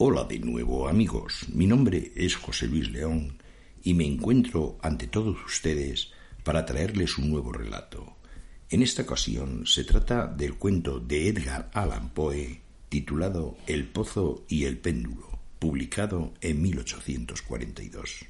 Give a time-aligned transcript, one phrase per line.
[0.00, 3.42] Hola de nuevo amigos, mi nombre es José Luis León
[3.82, 6.12] y me encuentro ante todos ustedes
[6.44, 8.14] para traerles un nuevo relato.
[8.70, 14.66] En esta ocasión se trata del cuento de Edgar Allan Poe titulado El Pozo y
[14.66, 18.24] el Péndulo, publicado en 1842.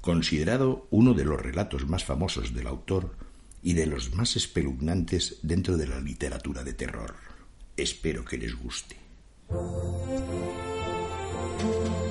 [0.00, 3.16] Considerado uno de los relatos más famosos del autor
[3.60, 7.16] y de los más espeluznantes dentro de la literatura de terror.
[7.76, 9.03] Espero que les guste.
[9.48, 10.24] thank
[11.62, 12.03] you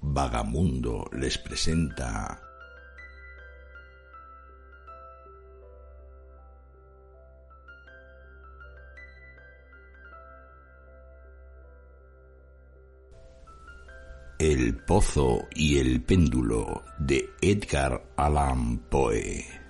[0.00, 2.40] vagamundo les presenta
[14.38, 19.67] El pozo y el péndulo de Edgar Allan Poe.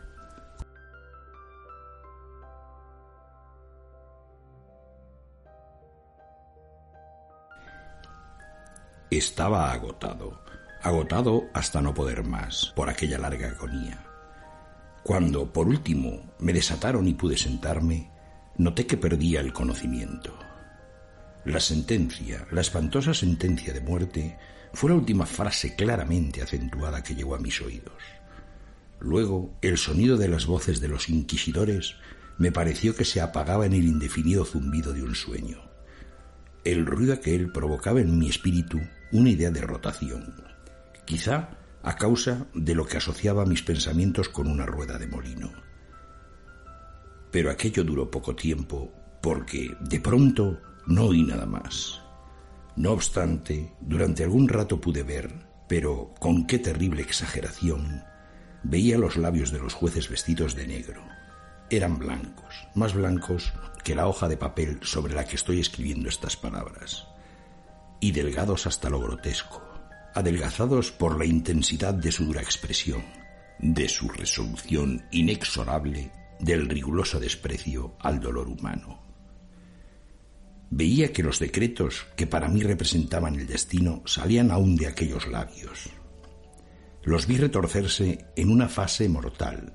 [9.10, 10.44] Estaba agotado,
[10.82, 14.04] agotado hasta no poder más por aquella larga agonía.
[15.02, 18.10] Cuando, por último, me desataron y pude sentarme,
[18.58, 20.38] noté que perdía el conocimiento.
[21.46, 24.38] La sentencia, la espantosa sentencia de muerte,
[24.74, 28.02] fue la última frase claramente acentuada que llegó a mis oídos.
[29.00, 31.94] Luego, el sonido de las voces de los inquisidores
[32.36, 35.67] me pareció que se apagaba en el indefinido zumbido de un sueño.
[36.64, 38.80] El ruido aquel provocaba en mi espíritu
[39.12, 40.34] una idea de rotación,
[41.04, 41.50] quizá
[41.82, 45.50] a causa de lo que asociaba mis pensamientos con una rueda de molino.
[47.30, 48.92] Pero aquello duró poco tiempo
[49.22, 52.00] porque, de pronto, no oí nada más.
[52.76, 55.32] No obstante, durante algún rato pude ver,
[55.68, 58.02] pero con qué terrible exageración,
[58.62, 61.02] veía los labios de los jueces vestidos de negro.
[61.70, 63.52] Eran blancos, más blancos
[63.84, 67.06] que la hoja de papel sobre la que estoy escribiendo estas palabras,
[68.00, 69.62] y delgados hasta lo grotesco,
[70.14, 73.02] adelgazados por la intensidad de su dura expresión,
[73.58, 79.02] de su resolución inexorable del riguroso desprecio al dolor humano.
[80.70, 85.90] Veía que los decretos que para mí representaban el destino salían aún de aquellos labios.
[87.02, 89.72] Los vi retorcerse en una fase mortal.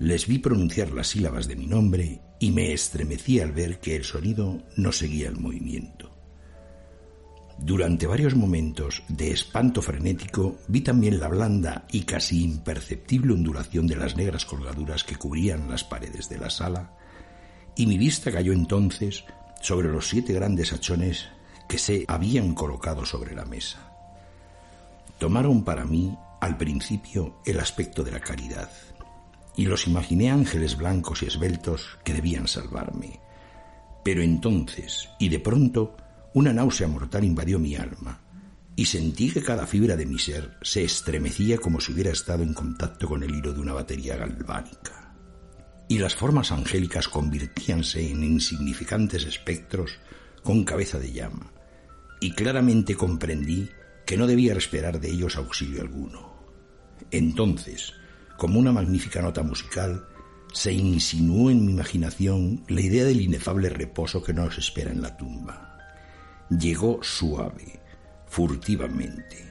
[0.00, 4.04] Les vi pronunciar las sílabas de mi nombre y me estremecí al ver que el
[4.04, 6.10] sonido no seguía el movimiento.
[7.58, 13.96] Durante varios momentos de espanto frenético vi también la blanda y casi imperceptible ondulación de
[13.96, 16.96] las negras colgaduras que cubrían las paredes de la sala,
[17.76, 19.24] y mi vista cayó entonces
[19.60, 21.28] sobre los siete grandes hachones
[21.68, 23.92] que se habían colocado sobre la mesa.
[25.18, 28.70] Tomaron para mí, al principio, el aspecto de la caridad,
[29.56, 33.20] y los imaginé ángeles blancos y esbeltos que debían salvarme.
[34.04, 35.96] Pero entonces, y de pronto,
[36.34, 38.20] una náusea mortal invadió mi alma,
[38.76, 42.54] y sentí que cada fibra de mi ser se estremecía como si hubiera estado en
[42.54, 45.00] contacto con el hilo de una batería galvánica
[45.90, 49.98] y las formas angélicas convirtíanse en insignificantes espectros
[50.44, 51.50] con cabeza de llama,
[52.20, 53.68] y claramente comprendí
[54.06, 56.32] que no debía esperar de ellos auxilio alguno.
[57.10, 57.92] Entonces,
[58.40, 60.08] como una magnífica nota musical,
[60.52, 65.16] se insinuó en mi imaginación la idea del inefable reposo que nos espera en la
[65.16, 65.78] tumba.
[66.48, 67.80] Llegó suave,
[68.26, 69.48] furtivamente.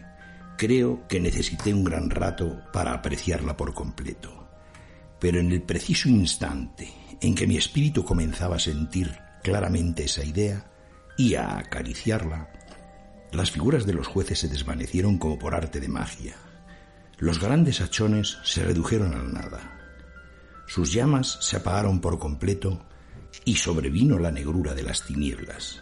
[0.58, 4.40] Creo que necesité un gran rato para apreciarla por completo
[5.20, 6.90] pero en el preciso instante
[7.22, 10.72] en que mi espíritu comenzaba a sentir claramente esa idea
[11.18, 12.50] y a acariciarla,
[13.32, 16.36] las figuras de los jueces se desvanecieron como por arte de magia.
[17.20, 19.78] Los grandes hachones se redujeron a nada.
[20.68, 22.86] Sus llamas se apagaron por completo
[23.44, 25.82] y sobrevino la negrura de las tinieblas.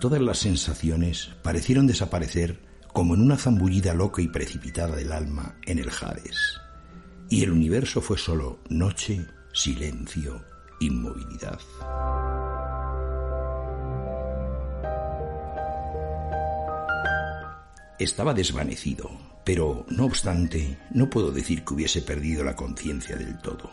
[0.00, 2.60] Todas las sensaciones parecieron desaparecer
[2.92, 6.60] como en una zambullida loca y precipitada del alma en el Hades.
[7.28, 10.44] Y el universo fue solo noche, silencio,
[10.78, 11.58] inmovilidad.
[17.98, 19.10] Estaba desvanecido,
[19.46, 23.70] pero no obstante, no puedo decir que hubiese perdido la conciencia del todo.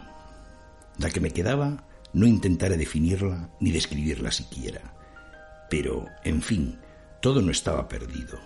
[0.99, 4.93] La que me quedaba, no intentaré definirla ni describirla siquiera.
[5.71, 6.77] Pero, en fin,
[7.23, 8.39] todo no estaba perdido.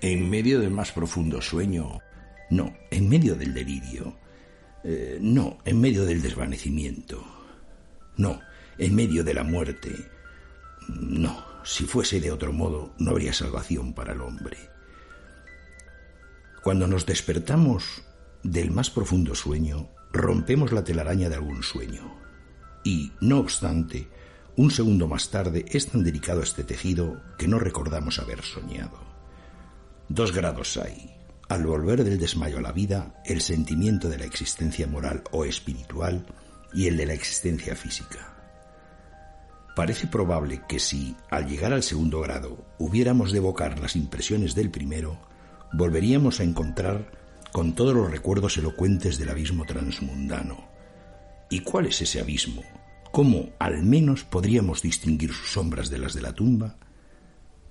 [0.00, 1.98] En medio del más profundo sueño.
[2.48, 4.16] No, en medio del delirio.
[4.84, 7.24] Eh, no, en medio del desvanecimiento.
[8.16, 8.40] No,
[8.78, 9.90] en medio de la muerte.
[10.86, 14.67] No, si fuese de otro modo, no habría salvación para el hombre.
[16.62, 18.02] Cuando nos despertamos
[18.42, 22.16] del más profundo sueño, rompemos la telaraña de algún sueño.
[22.84, 24.08] Y, no obstante,
[24.56, 28.98] un segundo más tarde es tan delicado este tejido que no recordamos haber soñado.
[30.08, 31.14] Dos grados hay.
[31.48, 36.26] Al volver del desmayo a la vida, el sentimiento de la existencia moral o espiritual
[36.74, 38.34] y el de la existencia física.
[39.76, 44.70] Parece probable que si, al llegar al segundo grado, hubiéramos de evocar las impresiones del
[44.70, 45.20] primero,
[45.72, 47.12] volveríamos a encontrar
[47.52, 50.68] con todos los recuerdos elocuentes del abismo transmundano.
[51.50, 52.62] ¿Y cuál es ese abismo?
[53.10, 56.76] ¿Cómo al menos podríamos distinguir sus sombras de las de la tumba?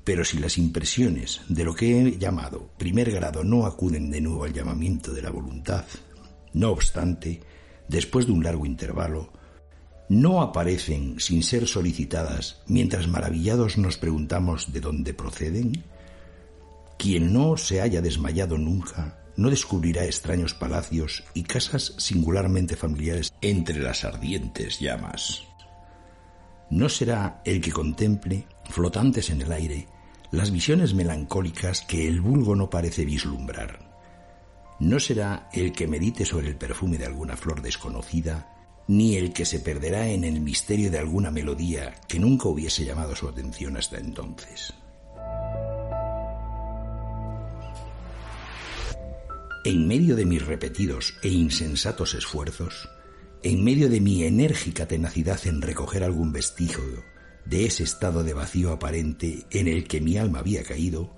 [0.04, 4.46] Pero si las impresiones de lo que he llamado primer grado no acuden de nuevo
[4.46, 5.86] al llamamiento de la voluntad,
[6.54, 7.42] no obstante,
[7.88, 9.32] después de un largo intervalo,
[10.10, 15.84] no aparecen sin ser solicitadas mientras maravillados nos preguntamos de dónde proceden?
[16.98, 23.80] Quien no se haya desmayado nunca no descubrirá extraños palacios y casas singularmente familiares entre
[23.80, 25.44] las ardientes llamas.
[26.70, 29.88] No será el que contemple, flotantes en el aire,
[30.32, 33.80] las visiones melancólicas que el vulgo no parece vislumbrar.
[34.80, 38.54] No será el que medite sobre el perfume de alguna flor desconocida,
[38.88, 43.16] ni el que se perderá en el misterio de alguna melodía que nunca hubiese llamado
[43.16, 44.74] su atención hasta entonces.
[49.68, 52.88] En medio de mis repetidos e insensatos esfuerzos,
[53.44, 57.04] en medio de mi enérgica tenacidad en recoger algún vestigio
[57.44, 61.14] de ese estado de vacío aparente en el que mi alma había caído,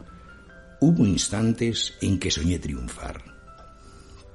[0.82, 3.22] hubo instantes en que soñé triunfar.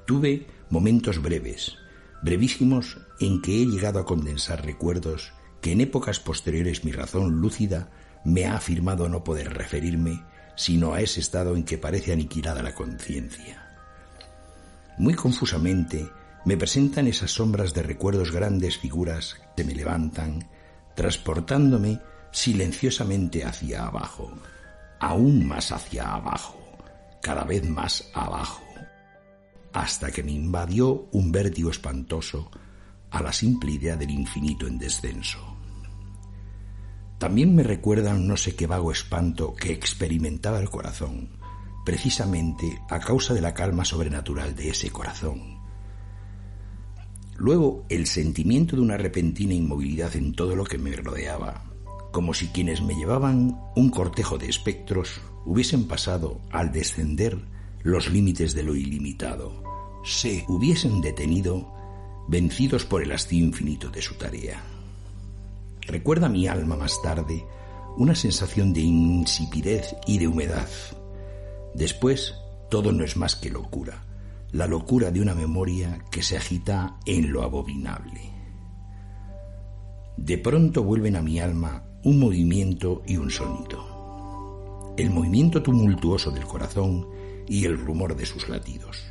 [0.07, 1.75] Tuve momentos breves,
[2.23, 7.91] brevísimos, en que he llegado a condensar recuerdos que en épocas posteriores mi razón lúcida
[8.23, 10.23] me ha afirmado no poder referirme
[10.55, 13.64] sino a ese estado en que parece aniquilada la conciencia.
[14.97, 16.09] Muy confusamente
[16.45, 20.47] me presentan esas sombras de recuerdos grandes figuras que me levantan,
[20.95, 21.99] transportándome
[22.31, 24.31] silenciosamente hacia abajo,
[24.99, 26.59] aún más hacia abajo,
[27.21, 28.63] cada vez más abajo,
[29.73, 32.49] hasta que me invadió un vértigo espantoso
[33.11, 35.39] a la simple idea del infinito en descenso.
[37.17, 41.29] También me recuerdan no sé qué vago espanto que experimentaba el corazón,
[41.85, 45.59] precisamente a causa de la calma sobrenatural de ese corazón.
[47.37, 51.63] Luego, el sentimiento de una repentina inmovilidad en todo lo que me rodeaba,
[52.11, 57.37] como si quienes me llevaban un cortejo de espectros hubiesen pasado al descender
[57.83, 59.63] los límites de lo ilimitado,
[60.03, 61.73] se hubiesen detenido
[62.27, 64.63] vencidos por el hastío infinito de su tarea.
[65.81, 67.45] Recuerda mi alma más tarde
[67.97, 70.67] una sensación de insipidez y de humedad,
[71.75, 72.35] Después,
[72.69, 74.05] todo no es más que locura,
[74.53, 78.21] la locura de una memoria que se agita en lo abominable.
[80.15, 84.93] De pronto vuelven a mi alma un movimiento y un sonido.
[84.95, 87.09] El movimiento tumultuoso del corazón
[87.45, 89.03] y el rumor de sus latidos.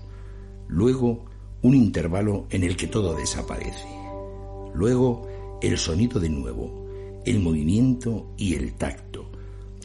[0.67, 1.27] Luego,
[1.61, 3.89] un intervalo en el que todo desaparece.
[4.73, 5.29] Luego,
[5.61, 6.87] el sonido de nuevo,
[7.27, 9.31] el movimiento y el tacto,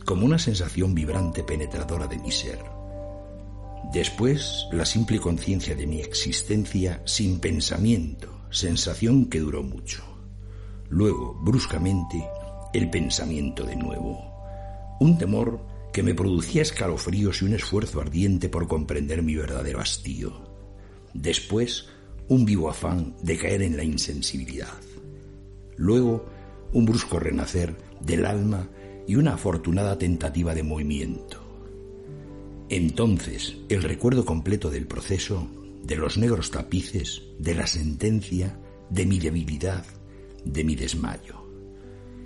[0.09, 2.57] como una sensación vibrante penetradora de mi ser.
[3.93, 10.03] Después, la simple conciencia de mi existencia sin pensamiento, sensación que duró mucho.
[10.89, 12.27] Luego, bruscamente,
[12.73, 14.19] el pensamiento de nuevo.
[14.99, 15.63] Un temor
[15.93, 20.41] que me producía escalofríos y un esfuerzo ardiente por comprender mi verdadero hastío.
[21.13, 21.85] Después,
[22.29, 24.73] un vivo afán de caer en la insensibilidad.
[25.77, 26.25] Luego,
[26.73, 28.67] un brusco renacer del alma
[29.09, 31.41] y una afortunada tentativa de movimiento.
[32.69, 35.47] Entonces, el recuerdo completo del proceso,
[35.81, 38.59] de los negros tapices, de la sentencia,
[38.91, 39.83] de mi debilidad,
[40.45, 41.43] de mi desmayo.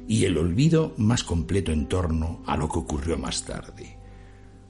[0.09, 3.97] y el olvido más completo en torno a lo que ocurrió más tarde.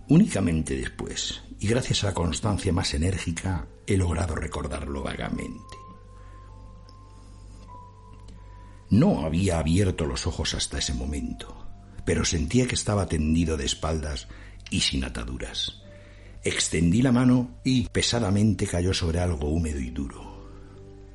[0.07, 5.77] Únicamente después, y gracias a la constancia más enérgica, he logrado recordarlo vagamente.
[8.91, 11.72] No había abierto los ojos hasta ese momento,
[12.05, 14.27] pero sentía que estaba tendido de espaldas
[14.69, 15.81] y sin ataduras.
[16.43, 20.49] Extendí la mano y pesadamente cayó sobre algo húmedo y duro.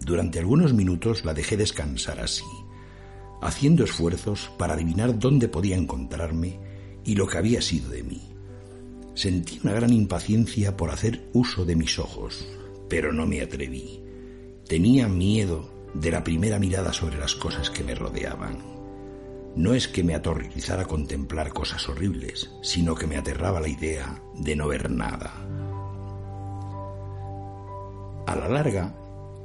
[0.01, 2.45] Durante algunos minutos la dejé descansar así,
[3.43, 6.59] haciendo esfuerzos para adivinar dónde podía encontrarme
[7.05, 8.23] y lo que había sido de mí.
[9.15, 12.47] Sentí una gran impaciencia por hacer uso de mis ojos,
[12.89, 14.01] pero no me atreví.
[14.67, 18.78] Tenía miedo de la primera mirada sobre las cosas que me rodeaban.
[19.59, 24.55] No es que me aterrorizara contemplar cosas horribles, sino que me aterraba la idea de
[24.55, 25.35] no ver nada.
[28.25, 28.95] A la larga,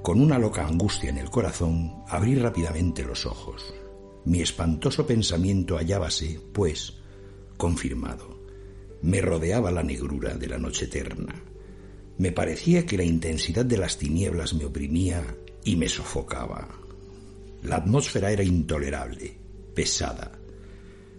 [0.03, 3.73] con una loca angustia en el corazón, abrí rápidamente los ojos.
[4.25, 6.93] Mi espantoso pensamiento hallábase, pues,
[7.57, 8.39] confirmado.
[9.01, 11.33] Me rodeaba la negrura de la noche eterna.
[12.19, 16.67] Me parecía que la intensidad de las tinieblas me oprimía y me sofocaba.
[17.63, 19.41] La atmósfera era intolerable,
[19.73, 20.31] pesada.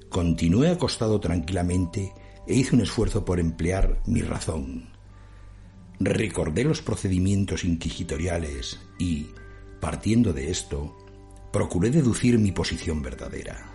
[0.09, 2.13] Continué acostado tranquilamente
[2.47, 4.91] e hice un esfuerzo por emplear mi razón.
[5.99, 9.29] Recordé los procedimientos inquisitoriales y,
[9.81, 10.97] partiendo de esto,
[11.53, 13.71] procuré deducir mi posición verdadera.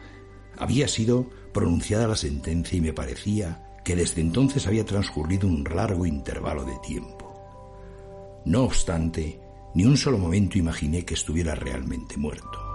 [0.57, 6.05] Había sido pronunciada la sentencia y me parecía que desde entonces había transcurrido un largo
[6.05, 7.33] intervalo de tiempo.
[8.45, 9.39] No obstante,
[9.73, 12.68] ni un solo momento imaginé que estuviera realmente muerto.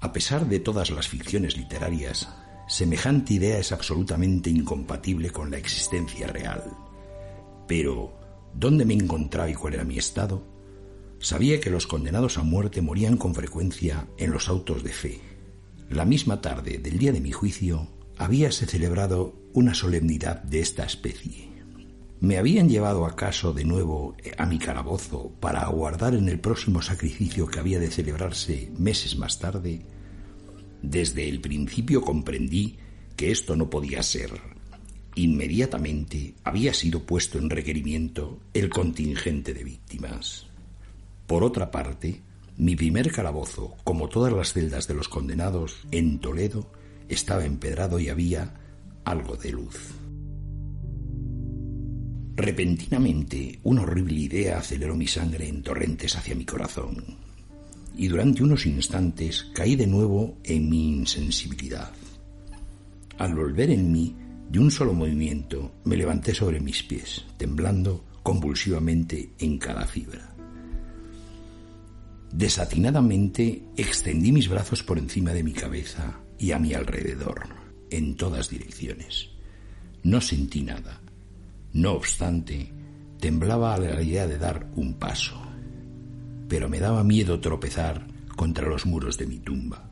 [0.00, 2.28] A pesar de todas las ficciones literarias,
[2.68, 6.62] semejante idea es absolutamente incompatible con la existencia real.
[7.66, 8.12] Pero,
[8.54, 10.44] ¿dónde me encontraba y cuál era mi estado?
[11.18, 15.20] Sabía que los condenados a muerte morían con frecuencia en los autos de fe.
[15.90, 21.57] La misma tarde del día de mi juicio, habíase celebrado una solemnidad de esta especie.
[22.20, 27.46] ¿Me habían llevado acaso de nuevo a mi calabozo para aguardar en el próximo sacrificio
[27.46, 29.82] que había de celebrarse meses más tarde?
[30.82, 32.76] Desde el principio comprendí
[33.14, 34.32] que esto no podía ser.
[35.14, 40.46] Inmediatamente había sido puesto en requerimiento el contingente de víctimas.
[41.28, 42.22] Por otra parte,
[42.56, 46.72] mi primer calabozo, como todas las celdas de los condenados en Toledo,
[47.08, 48.54] estaba empedrado y había
[49.04, 49.94] algo de luz.
[52.38, 57.04] Repentinamente, una horrible idea aceleró mi sangre en torrentes hacia mi corazón,
[57.96, 61.90] y durante unos instantes caí de nuevo en mi insensibilidad.
[63.18, 64.14] Al volver en mí,
[64.48, 70.32] de un solo movimiento, me levanté sobre mis pies, temblando convulsivamente en cada fibra.
[72.30, 77.48] Desatinadamente extendí mis brazos por encima de mi cabeza y a mi alrededor,
[77.90, 79.28] en todas direcciones.
[80.04, 81.00] No sentí nada,
[81.72, 82.72] no obstante,
[83.18, 85.40] temblaba a la idea de dar un paso,
[86.48, 88.06] pero me daba miedo tropezar
[88.36, 89.90] contra los muros de mi tumba.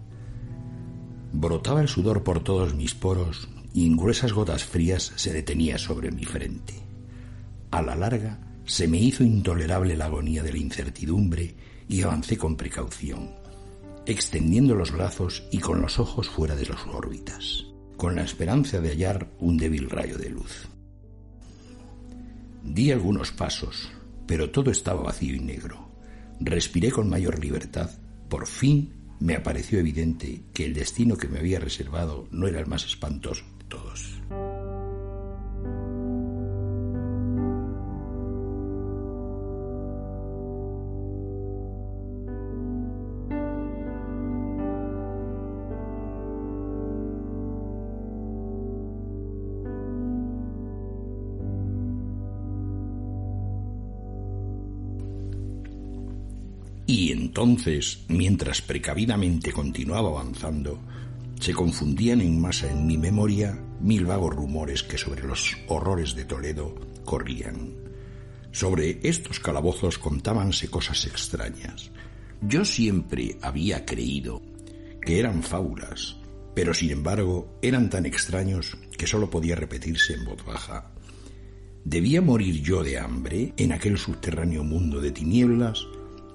[1.32, 6.10] Brotaba el sudor por todos mis poros y en gruesas gotas frías se detenía sobre
[6.10, 6.74] mi frente.
[7.70, 11.54] A la larga se me hizo intolerable la agonía de la incertidumbre
[11.88, 13.30] y avancé con precaución,
[14.06, 17.66] extendiendo los brazos y con los ojos fuera de las órbitas,
[17.96, 20.68] con la esperanza de hallar un débil rayo de luz.
[22.66, 23.90] Di algunos pasos,
[24.26, 25.88] pero todo estaba vacío y negro.
[26.40, 27.90] Respiré con mayor libertad.
[28.28, 32.66] Por fin me apareció evidente que el destino que me había reservado no era el
[32.66, 34.15] más espantoso de todos.
[57.36, 60.80] Entonces, mientras precavidamente continuaba avanzando,
[61.38, 66.24] se confundían en masa en mi memoria mil vagos rumores que sobre los horrores de
[66.24, 66.74] Toledo
[67.04, 67.74] corrían.
[68.52, 71.90] Sobre estos calabozos contábanse cosas extrañas.
[72.40, 74.40] Yo siempre había creído
[75.02, 76.16] que eran fábulas,
[76.54, 80.90] pero sin embargo eran tan extraños que sólo podía repetirse en voz baja.
[81.84, 85.86] ¿Debía morir yo de hambre en aquel subterráneo mundo de tinieblas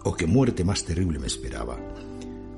[0.04, 1.80] o qué muerte más terrible me esperaba.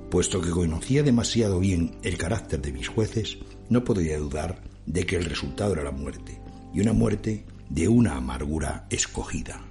[0.09, 3.38] Puesto que conocía demasiado bien el carácter de mis jueces,
[3.69, 6.39] no podía dudar de que el resultado era la muerte,
[6.73, 9.62] y una muerte de una amargura escogida.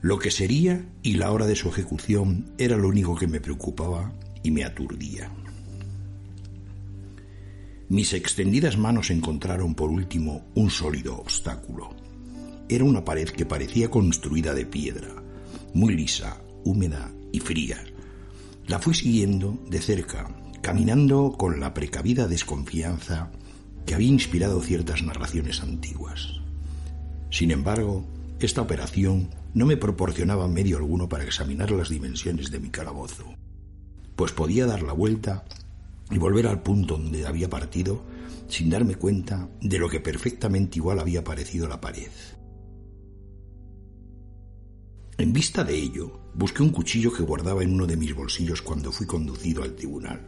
[0.00, 4.12] Lo que sería y la hora de su ejecución era lo único que me preocupaba
[4.42, 5.30] y me aturdía.
[7.88, 11.94] Mis extendidas manos encontraron por último un sólido obstáculo.
[12.68, 15.23] Era una pared que parecía construida de piedra,
[15.74, 17.84] muy lisa, húmeda y fría.
[18.66, 23.30] La fui siguiendo de cerca, caminando con la precavida desconfianza
[23.84, 26.40] que había inspirado ciertas narraciones antiguas.
[27.30, 28.06] Sin embargo,
[28.38, 33.24] esta operación no me proporcionaba medio alguno para examinar las dimensiones de mi calabozo,
[34.16, 35.44] pues podía dar la vuelta
[36.10, 38.02] y volver al punto donde había partido
[38.48, 42.10] sin darme cuenta de lo que perfectamente igual había parecido la pared.
[45.16, 48.90] En vista de ello, busqué un cuchillo que guardaba en uno de mis bolsillos cuando
[48.90, 50.26] fui conducido al tribunal,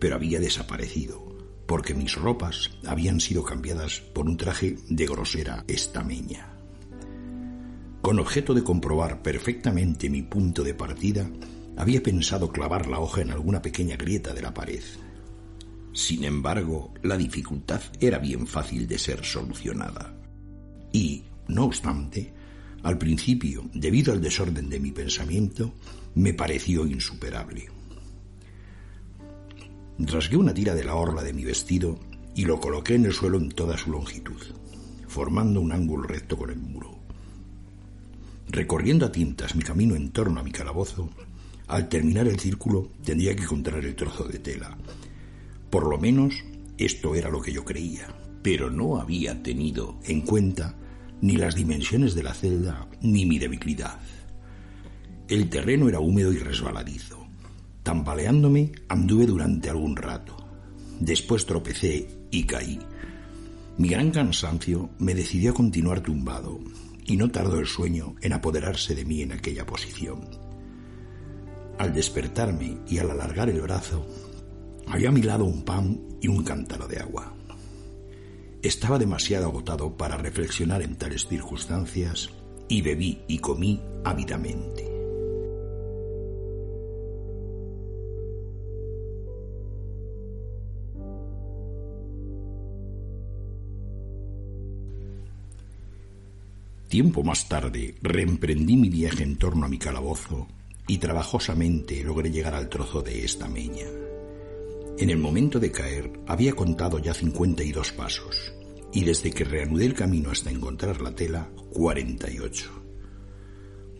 [0.00, 1.24] pero había desaparecido,
[1.66, 6.48] porque mis ropas habían sido cambiadas por un traje de grosera estameña.
[8.00, 11.30] Con objeto de comprobar perfectamente mi punto de partida,
[11.76, 14.82] había pensado clavar la hoja en alguna pequeña grieta de la pared.
[15.92, 20.12] Sin embargo, la dificultad era bien fácil de ser solucionada.
[20.92, 22.34] Y, no obstante,
[22.82, 25.72] al principio, debido al desorden de mi pensamiento,
[26.14, 27.68] me pareció insuperable.
[29.98, 31.98] Rasgué una tira de la orla de mi vestido
[32.34, 34.40] y lo coloqué en el suelo en toda su longitud,
[35.06, 36.98] formando un ángulo recto con el muro.
[38.48, 41.08] Recorriendo a tintas mi camino en torno a mi calabozo,
[41.68, 44.76] al terminar el círculo tendría que encontrar el trozo de tela.
[45.70, 46.34] Por lo menos
[46.76, 48.08] esto era lo que yo creía,
[48.42, 50.74] pero no había tenido en cuenta
[51.22, 53.98] ni las dimensiones de la celda ni mi debilidad.
[55.28, 57.26] El terreno era húmedo y resbaladizo.
[57.82, 60.36] Tambaleándome anduve durante algún rato.
[61.00, 62.78] Después tropecé y caí.
[63.78, 66.60] Mi gran cansancio me decidió a continuar tumbado,
[67.04, 70.28] y no tardó el sueño en apoderarse de mí en aquella posición.
[71.78, 74.06] Al despertarme y al alargar el brazo,
[74.86, 77.34] había a mi lado un pan y un cántaro de agua.
[78.62, 82.30] Estaba demasiado agotado para reflexionar en tales circunstancias
[82.68, 84.88] y bebí y comí ávidamente.
[96.88, 100.46] Tiempo más tarde reemprendí mi viaje en torno a mi calabozo
[100.86, 104.01] y trabajosamente logré llegar al trozo de esta meña.
[104.98, 108.52] En el momento de caer había contado ya 52 pasos
[108.92, 112.70] y desde que reanudé el camino hasta encontrar la tela, 48.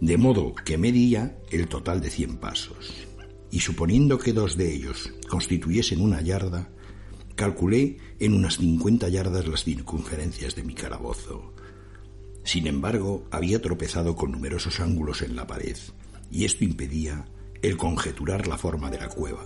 [0.00, 3.06] De modo que medía el total de 100 pasos
[3.50, 6.70] y suponiendo que dos de ellos constituyesen una yarda,
[7.34, 11.52] calculé en unas 50 yardas las circunferencias de mi calabozo
[12.44, 15.76] sin embargo, había tropezado con numerosos ángulos en la pared,
[16.30, 17.26] y esto impedía
[17.62, 19.44] el conjeturar la forma de la cueva,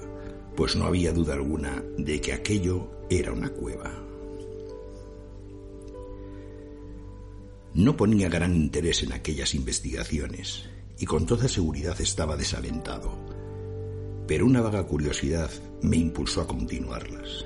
[0.57, 4.03] pues no había duda alguna de que aquello era una cueva.
[7.75, 10.65] No ponía gran interés en aquellas investigaciones,
[10.99, 13.13] y con toda seguridad estaba desalentado,
[14.27, 15.51] pero una vaga curiosidad
[15.83, 17.45] me impulsó a continuarlas.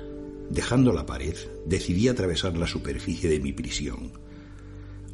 [0.49, 4.13] Dejando la pared, decidí atravesar la superficie de mi prisión,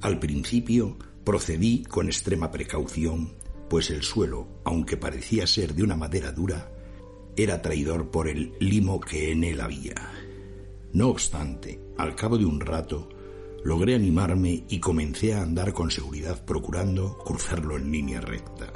[0.01, 3.33] al principio procedí con extrema precaución,
[3.69, 6.71] pues el suelo, aunque parecía ser de una madera dura,
[7.37, 9.95] era traidor por el limo que en él había.
[10.91, 13.07] No obstante, al cabo de un rato,
[13.63, 18.73] logré animarme y comencé a andar con seguridad procurando cruzarlo en línea recta.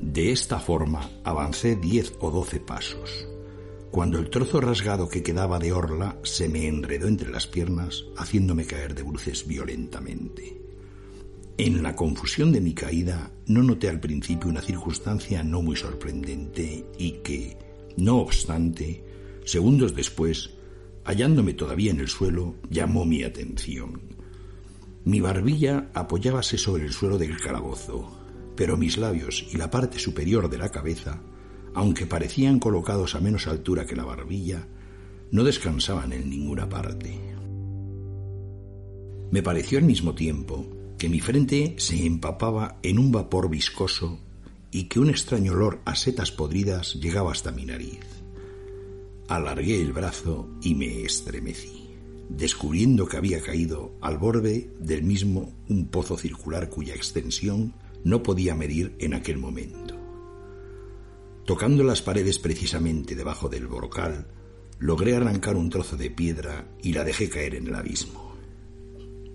[0.00, 3.30] De esta forma avancé diez o doce pasos
[3.90, 8.64] cuando el trozo rasgado que quedaba de orla se me enredó entre las piernas, haciéndome
[8.64, 10.59] caer de bruces violentamente.
[11.62, 16.86] En la confusión de mi caída no noté al principio una circunstancia no muy sorprendente
[16.96, 17.58] y que,
[17.98, 19.04] no obstante,
[19.44, 20.54] segundos después,
[21.04, 24.00] hallándome todavía en el suelo, llamó mi atención.
[25.04, 28.10] Mi barbilla apoyábase sobre el suelo del calabozo,
[28.56, 31.20] pero mis labios y la parte superior de la cabeza
[31.74, 34.66] aunque parecían colocados a menos altura que la barbilla,
[35.30, 37.20] no descansaban en ninguna parte.
[39.30, 44.18] Me pareció al mismo tiempo que mi frente se empapaba en un vapor viscoso
[44.70, 48.00] y que un extraño olor a setas podridas llegaba hasta mi nariz.
[49.26, 51.96] Alargué el brazo y me estremecí,
[52.28, 57.72] descubriendo que había caído al borde del mismo un pozo circular cuya extensión
[58.04, 59.96] no podía medir en aquel momento.
[61.46, 64.26] Tocando las paredes precisamente debajo del brocal,
[64.78, 68.29] logré arrancar un trozo de piedra y la dejé caer en el abismo.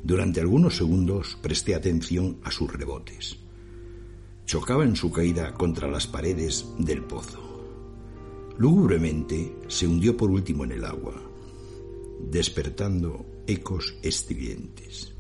[0.06, 3.40] Durante algunos segundos presté atención a sus rebotes.
[4.46, 7.42] Chocaba en su caída contra las paredes del pozo.
[8.60, 11.20] Lúgubremente se hundió por último en el agua,
[12.22, 15.12] despertando ecos estridentes.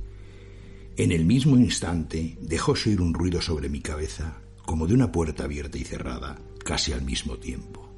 [0.98, 5.46] En el mismo instante dejóse oír un ruido sobre mi cabeza, como de una puerta
[5.46, 7.90] abierta y cerrada, casi al mismo tiempo.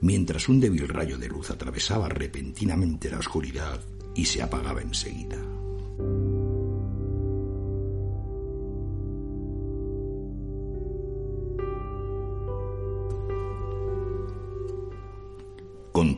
[0.00, 5.47] Mientras un débil rayo de luz atravesaba repentinamente la oscuridad y se apagaba enseguida.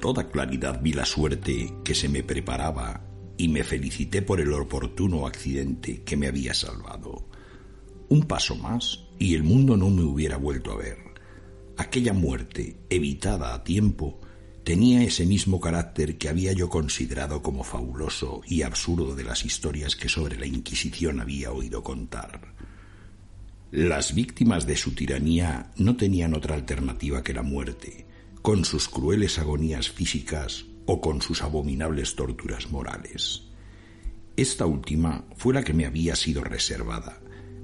[0.01, 3.05] Toda claridad vi la suerte que se me preparaba
[3.37, 7.29] y me felicité por el oportuno accidente que me había salvado.
[8.09, 10.99] Un paso más y el mundo no me hubiera vuelto a ver.
[11.77, 14.21] Aquella muerte, evitada a tiempo,
[14.65, 19.97] tenía ese mismo carácter que había yo considerado como fabuloso y absurdo de las historias
[19.97, 22.55] que sobre la Inquisición había oído contar.
[23.71, 28.07] Las víctimas de su tiranía no tenían otra alternativa que la muerte,
[28.43, 33.43] con sus crueles agonías físicas o con sus abominables torturas morales.
[34.37, 37.21] Esta última fue la que me había sido reservada.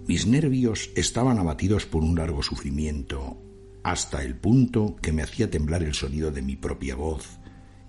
[0.06, 3.38] Mis nervios estaban abatidos por un largo sufrimiento,
[3.82, 7.38] hasta el punto que me hacía temblar el sonido de mi propia voz,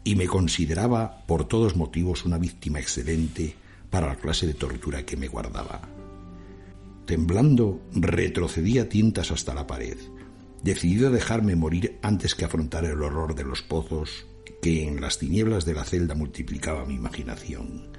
[0.04, 3.56] y me consideraba por todos motivos una víctima excelente
[3.90, 5.82] para la clase de tortura que me guardaba.
[7.06, 9.98] Temblando, retrocedí a tintas hasta la pared,
[10.64, 14.26] decidido a dejarme morir antes que afrontar el horror de los pozos
[14.62, 17.92] que en las tinieblas de la celda multiplicaba mi imaginación.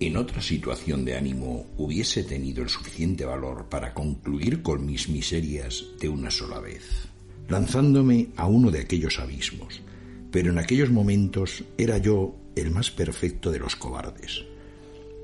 [0.00, 5.86] En otra situación de ánimo hubiese tenido el suficiente valor para concluir con mis miserias
[5.98, 7.08] de una sola vez,
[7.48, 9.82] lanzándome a uno de aquellos abismos,
[10.30, 14.44] pero en aquellos momentos era yo el más perfecto de los cobardes.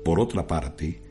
[0.03, 1.01] Por otra parte,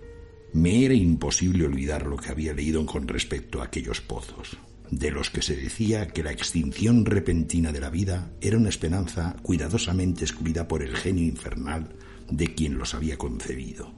[0.54, 4.56] me era imposible olvidar lo que había leído con respecto a aquellos pozos
[4.90, 9.34] de los que se decía que la extinción repentina de la vida era una esperanza
[9.42, 11.96] cuidadosamente escurrida por el genio infernal
[12.30, 13.92] de quien los había concebido.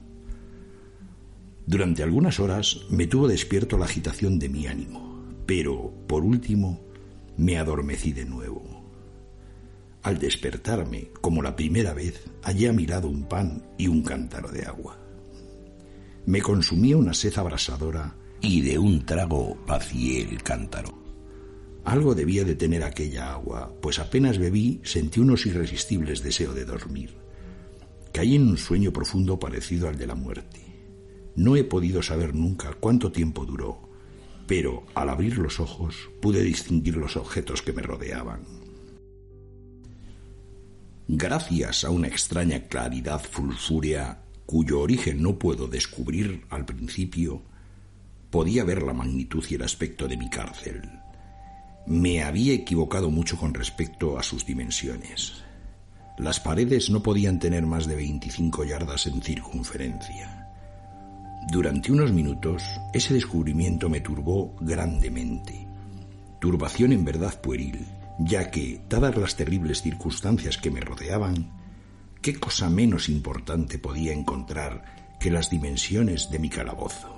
[1.67, 6.81] Durante algunas horas me tuvo despierto la agitación de mi ánimo, pero, por último,
[7.37, 8.63] me adormecí de nuevo.
[10.01, 14.49] Al despertarme, como la primera vez, hallé a mi lado un pan y un cántaro
[14.49, 15.06] de agua.
[16.27, 20.89] Me consumía una sed abrasadora y de un trago vacié el cántaro.
[21.85, 27.15] Algo debía de tener aquella agua, pues apenas bebí sentí unos irresistibles deseos de dormir.
[28.11, 30.59] Caí en un sueño profundo parecido al de la muerte.
[31.37, 33.87] No he podido saber nunca cuánto tiempo duró,
[34.47, 38.41] pero al abrir los ojos pude distinguir los objetos que me rodeaban.
[41.07, 47.43] Gracias a una extraña claridad fulfúrea cuyo origen no puedo descubrir al principio,
[48.31, 50.89] podía ver la magnitud y el aspecto de mi cárcel.
[51.85, 55.43] Me había equivocado mucho con respecto a sus dimensiones.
[56.17, 60.47] Las paredes no podían tener más de 25 yardas en circunferencia.
[61.51, 65.67] Durante unos minutos ese descubrimiento me turbó grandemente.
[66.39, 67.85] Turbación en verdad pueril,
[68.17, 71.56] ya que, dadas las terribles circunstancias que me rodeaban,
[72.21, 77.17] ¿qué cosa menos importante podía encontrar que las dimensiones de mi calabozo?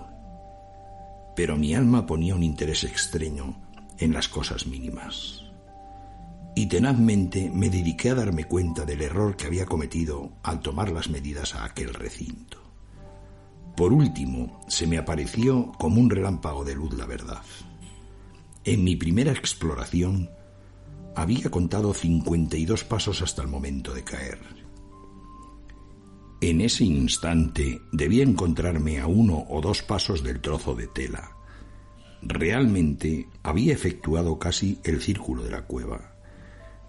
[1.39, 3.55] pero mi alma ponía un interés extraño
[3.97, 5.45] en las cosas mínimas.
[6.53, 11.09] Y tenazmente me dediqué a darme cuenta del error que había cometido al tomar las
[11.09, 12.57] medidas a aquel recinto.
[13.77, 17.43] Por último, se me apareció como un relámpago de luz la verdad.
[18.65, 20.29] En mi primera exploración
[21.15, 24.58] había contado 52 pasos hasta el momento de caer.
[26.41, 31.31] En ese instante debía encontrarme a uno o dos pasos del trozo de tela.
[32.21, 36.15] Realmente había efectuado casi el círculo de la cueva.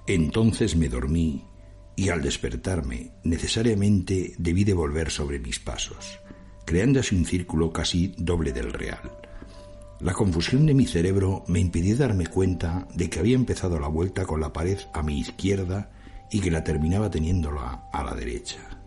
[0.07, 1.45] Entonces me dormí
[1.97, 6.21] y al despertarme necesariamente debí de volver sobre mis pasos,
[6.65, 9.19] creándose un círculo casi doble del real.
[9.99, 14.25] La confusión de mi cerebro me impidió darme cuenta de que había empezado la vuelta
[14.27, 15.91] con la pared a mi izquierda
[16.31, 18.80] y que la terminaba teniéndola a la derecha.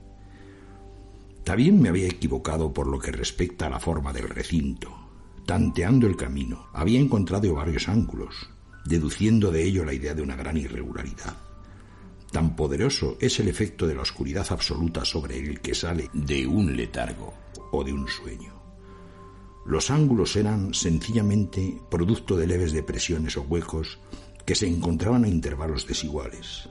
[1.44, 4.90] También me había equivocado por lo que respecta a la forma del recinto.
[5.46, 8.50] Tanteando el camino, había encontrado varios ángulos,
[8.86, 11.36] deduciendo de ello la idea de una gran irregularidad.
[12.32, 16.76] Tan poderoso es el efecto de la oscuridad absoluta sobre el que sale de un
[16.78, 17.34] letargo
[17.74, 18.54] o de un sueño.
[19.66, 24.00] Los ángulos eran sencillamente producto de leves depresiones o huecos
[24.46, 26.70] que se encontraban a intervalos desiguales.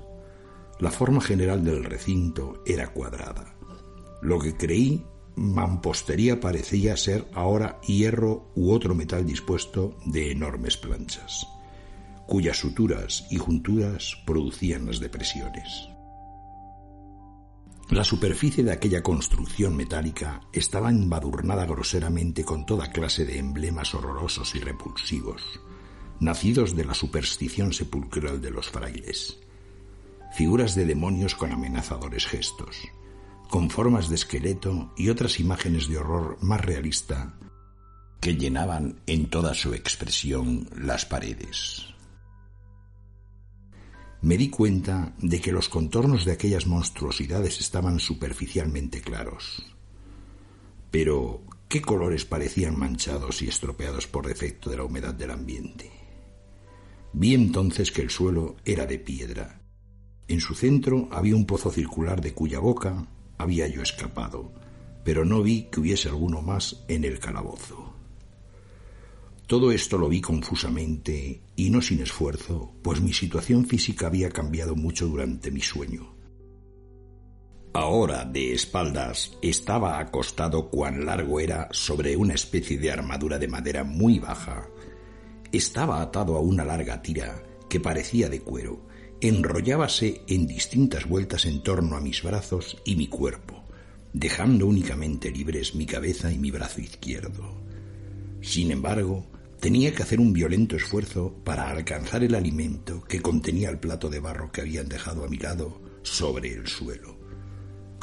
[0.80, 3.54] La forma general del recinto era cuadrada
[4.22, 5.04] Lo que creí
[5.34, 11.48] mampostería parecía ser ahora hierro u otro metal dispuesto de enormes planchas,
[12.28, 15.88] cuyas suturas y junturas producían las depresiones.
[17.90, 24.54] La superficie de aquella construcción metálica estaba embadurnada groseramente con toda clase de emblemas horrorosos
[24.54, 25.42] y repulsivos,
[26.20, 29.40] nacidos de la superstición sepulcral de los frailes,
[30.32, 32.78] figuras de demonios con amenazadores gestos,
[33.52, 37.34] con formas de esqueleto y otras imágenes de horror más realista
[38.18, 41.84] que llenaban en toda su expresión las paredes.
[44.22, 49.62] Me di cuenta de que los contornos de aquellas monstruosidades estaban superficialmente claros.
[50.90, 55.90] Pero, ¿qué colores parecían manchados y estropeados por defecto de la humedad del ambiente?
[57.12, 59.60] Vi entonces que el suelo era de piedra.
[60.26, 64.52] En su centro había un pozo circular de cuya boca había yo escapado,
[65.04, 67.92] pero no vi que hubiese alguno más en el calabozo.
[69.46, 74.74] Todo esto lo vi confusamente y no sin esfuerzo, pues mi situación física había cambiado
[74.74, 76.14] mucho durante mi sueño.
[77.74, 83.82] Ahora, de espaldas, estaba acostado cuán largo era sobre una especie de armadura de madera
[83.82, 84.68] muy baja.
[85.52, 88.86] Estaba atado a una larga tira que parecía de cuero,
[89.22, 93.62] enrollábase en distintas vueltas en torno a mis brazos y mi cuerpo,
[94.12, 97.62] dejando únicamente libres mi cabeza y mi brazo izquierdo.
[98.40, 99.24] Sin embargo,
[99.60, 104.18] tenía que hacer un violento esfuerzo para alcanzar el alimento que contenía el plato de
[104.18, 107.16] barro que habían dejado a mi lado sobre el suelo.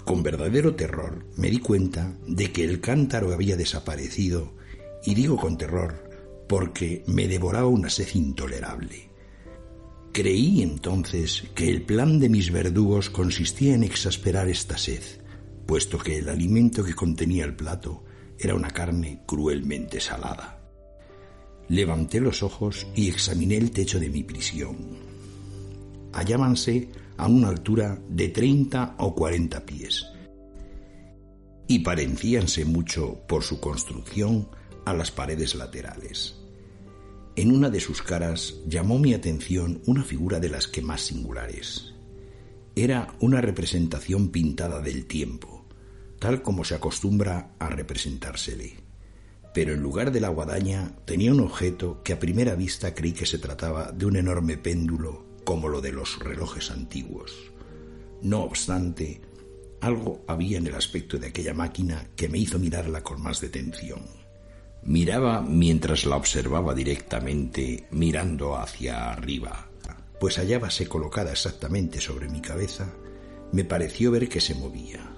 [0.06, 4.54] Con verdadero terror me di cuenta de que el cántaro había desaparecido,
[5.04, 6.10] y digo con terror
[6.48, 9.09] porque me devoraba una sed intolerable.
[10.12, 15.04] Creí entonces que el plan de mis verdugos consistía en exasperar esta sed,
[15.66, 18.04] puesto que el alimento que contenía el plato
[18.38, 20.60] era una carne cruelmente salada.
[21.68, 24.78] Levanté los ojos y examiné el techo de mi prisión.
[26.12, 30.06] Hallábanse a una altura de treinta o cuarenta pies
[31.70, 34.50] y parecíanse mucho por su construcción
[34.86, 36.39] a las paredes laterales.
[37.40, 41.94] En una de sus caras llamó mi atención una figura de las que más singulares.
[42.76, 45.66] Era una representación pintada del tiempo,
[46.20, 48.82] tal como se acostumbra a representársele.
[49.54, 53.26] Pero en lugar de la guadaña tenía un objeto que a primera vista creí que
[53.26, 57.54] se trataba de un enorme péndulo como lo de los relojes antiguos.
[58.22, 59.22] No obstante,
[59.80, 64.19] algo había en el aspecto de aquella máquina que me hizo mirarla con más detención.
[64.84, 69.70] Miraba mientras la observaba directamente, mirando hacia arriba,
[70.20, 72.94] pues hallábase colocada exactamente sobre mi cabeza,
[73.52, 75.16] me pareció ver que se movía.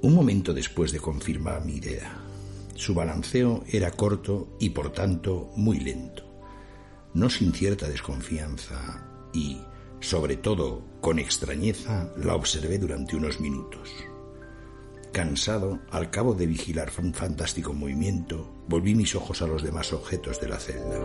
[0.00, 2.16] Un momento después de confirmar mi idea,
[2.74, 6.24] su balanceo era corto y por tanto muy lento,
[7.14, 9.60] no sin cierta desconfianza y,
[10.00, 13.90] sobre todo, con extrañeza, la observé durante unos minutos.
[15.12, 20.40] Cansado, al cabo de vigilar un fantástico movimiento, volví mis ojos a los demás objetos
[20.40, 21.00] de la celda.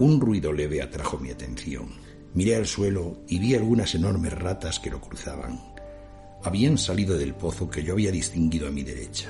[0.00, 1.88] Un ruido leve atrajo mi atención.
[2.34, 5.60] Miré al suelo y vi algunas enormes ratas que lo cruzaban.
[6.42, 9.28] Habían salido del pozo que yo había distinguido a mi derecha.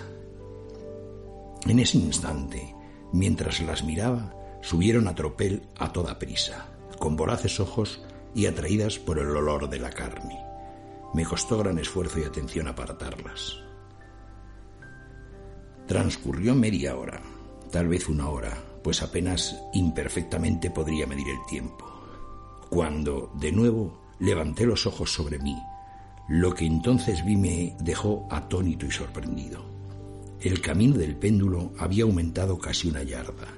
[1.66, 2.74] En ese instante,
[3.12, 8.02] mientras las miraba, subieron a tropel a toda prisa, con voraces ojos
[8.34, 10.38] y atraídas por el olor de la carne.
[11.14, 13.58] Me costó gran esfuerzo y atención apartarlas.
[15.86, 17.20] Transcurrió media hora,
[17.72, 21.84] tal vez una hora, pues apenas imperfectamente podría medir el tiempo,
[22.70, 25.56] cuando, de nuevo, levanté los ojos sobre mí.
[26.28, 29.64] Lo que entonces vi me dejó atónito y sorprendido.
[30.40, 33.48] El camino del péndulo había aumentado casi una yarda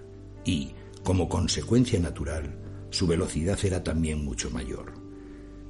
[0.44, 0.72] y,
[1.04, 2.58] como consecuencia natural,
[2.92, 4.92] su velocidad era también mucho mayor.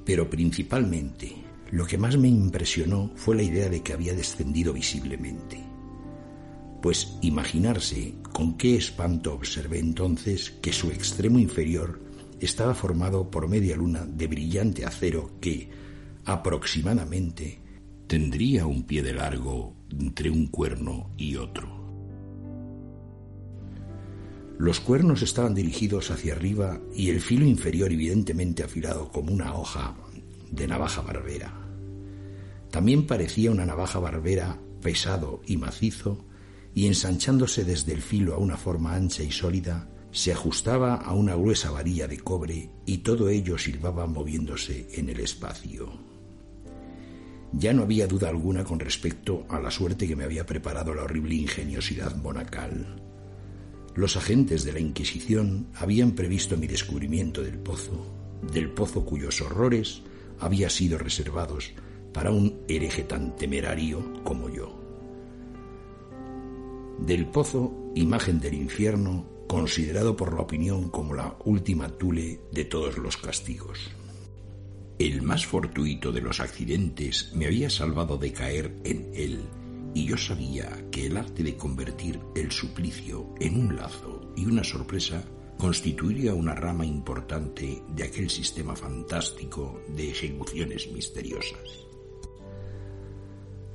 [0.05, 1.33] Pero principalmente,
[1.71, 5.63] lo que más me impresionó fue la idea de que había descendido visiblemente.
[6.81, 12.01] Pues imaginarse con qué espanto observé entonces que su extremo inferior
[12.41, 15.69] estaba formado por media luna de brillante acero que,
[16.25, 17.61] aproximadamente,
[18.05, 21.82] tendría un pie de largo entre un cuerno y otro.
[24.63, 29.93] Los cuernos estaban dirigidos hacia arriba y el filo inferior evidentemente afilado como una hoja
[30.51, 31.53] de navaja barbera.
[32.71, 36.23] También parecía una navaja barbera pesado y macizo
[36.73, 41.35] y ensanchándose desde el filo a una forma ancha y sólida se ajustaba a una
[41.35, 45.91] gruesa varilla de cobre y todo ello silbaba moviéndose en el espacio.
[47.51, 51.03] Ya no había duda alguna con respecto a la suerte que me había preparado la
[51.03, 53.02] horrible ingeniosidad monacal.
[53.95, 58.05] Los agentes de la Inquisición habían previsto mi descubrimiento del pozo,
[58.51, 60.01] del pozo cuyos horrores
[60.39, 61.73] había sido reservados
[62.11, 64.79] para un hereje tan temerario como yo.
[66.99, 72.97] Del pozo, imagen del infierno, considerado por la opinión como la última tule de todos
[72.97, 73.91] los castigos.
[74.97, 79.41] El más fortuito de los accidentes me había salvado de caer en él,
[79.93, 84.63] y yo sabía que el arte de convertir el suplicio en un lazo y una
[84.63, 85.23] sorpresa
[85.57, 91.87] constituiría una rama importante de aquel sistema fantástico de ejecuciones misteriosas.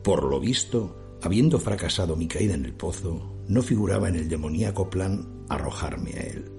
[0.03, 4.91] Por lo visto, habiendo fracasado mi caída en el pozo, no figuraba en el demoníaco
[4.91, 6.53] plan arrojarme a él.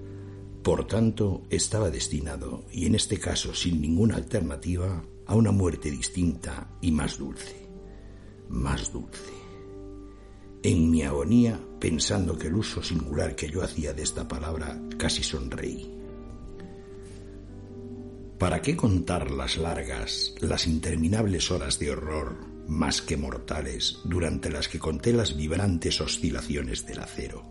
[0.63, 6.76] Por tanto, estaba destinado, y en este caso sin ninguna alternativa, a una muerte distinta
[6.82, 7.69] y más dulce.
[8.50, 9.38] Más dulce.
[10.62, 15.24] En mi agonía, pensando que el uso singular que yo hacía de esta palabra, casi
[15.24, 15.89] sonreí.
[18.38, 22.36] ¿Para qué contar las largas, las interminables horas de horror,
[22.67, 27.43] más que mortales, durante las que conté las vibrantes oscilaciones del acero?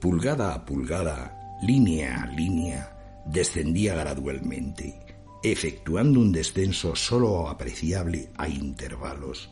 [0.00, 5.00] Pulgada a pulgada, línea a línea, descendía gradualmente,
[5.44, 9.50] efectuando un descenso sólo apreciable a intervalos,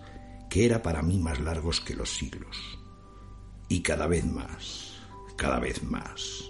[0.55, 2.79] que era para mí más largos que los siglos.
[3.69, 4.95] Y cada vez más,
[5.37, 6.45] cada vez más,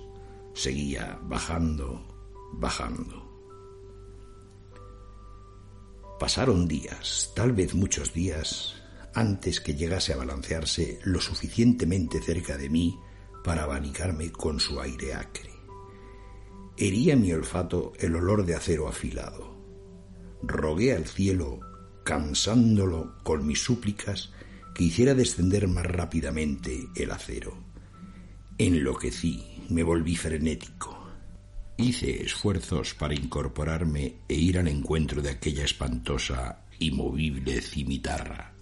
[0.52, 2.04] seguía bajando,
[2.52, 3.24] bajando.
[6.20, 8.74] Pasaron días, tal vez muchos días,
[9.14, 13.00] antes que llegase a balancearse lo suficientemente cerca de mí
[13.42, 15.50] para abanicarme con su aire acre.
[16.76, 19.56] Hería mi olfato el olor de acero afilado.
[20.42, 21.60] Rogué al cielo,
[22.04, 24.30] cansándolo con mis súplicas,
[24.74, 27.56] que hiciera descender más rápidamente el acero.
[28.58, 30.96] Enloquecí, me volví frenético.
[31.76, 38.54] Hice esfuerzos para incorporarme e ir al encuentro de aquella espantosa y movible cimitarra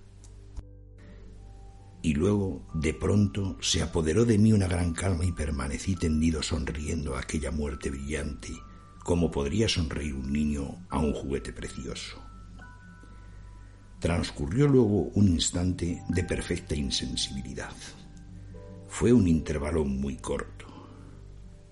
[2.03, 7.15] y luego, de pronto, se apoderó de mí una gran calma y permanecí tendido sonriendo
[7.15, 8.53] a aquella muerte brillante,
[9.05, 12.22] como podría sonreír un niño a un juguete precioso.
[14.03, 17.71] Transcurrió luego un instante de perfecta insensibilidad.
[18.89, 20.67] Fue un intervalo muy corto.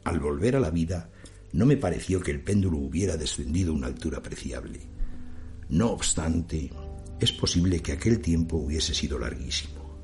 [0.04, 1.10] Al volver a la vida,
[1.52, 4.78] no me pareció que el péndulo hubiera descendido una altura apreciable.
[5.70, 6.70] No obstante,
[7.18, 9.98] es posible que aquel tiempo hubiese sido larguísimo.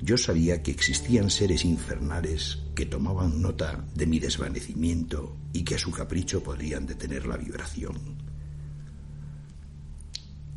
[0.00, 5.78] Yo sabía que existían seres infernales que tomaban nota de mi desvanecimiento y que a
[5.78, 8.17] su capricho podrían detener la vibración.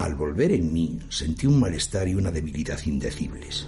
[0.02, 3.68] Al volver en mí sentí un malestar y una debilidad indecibles,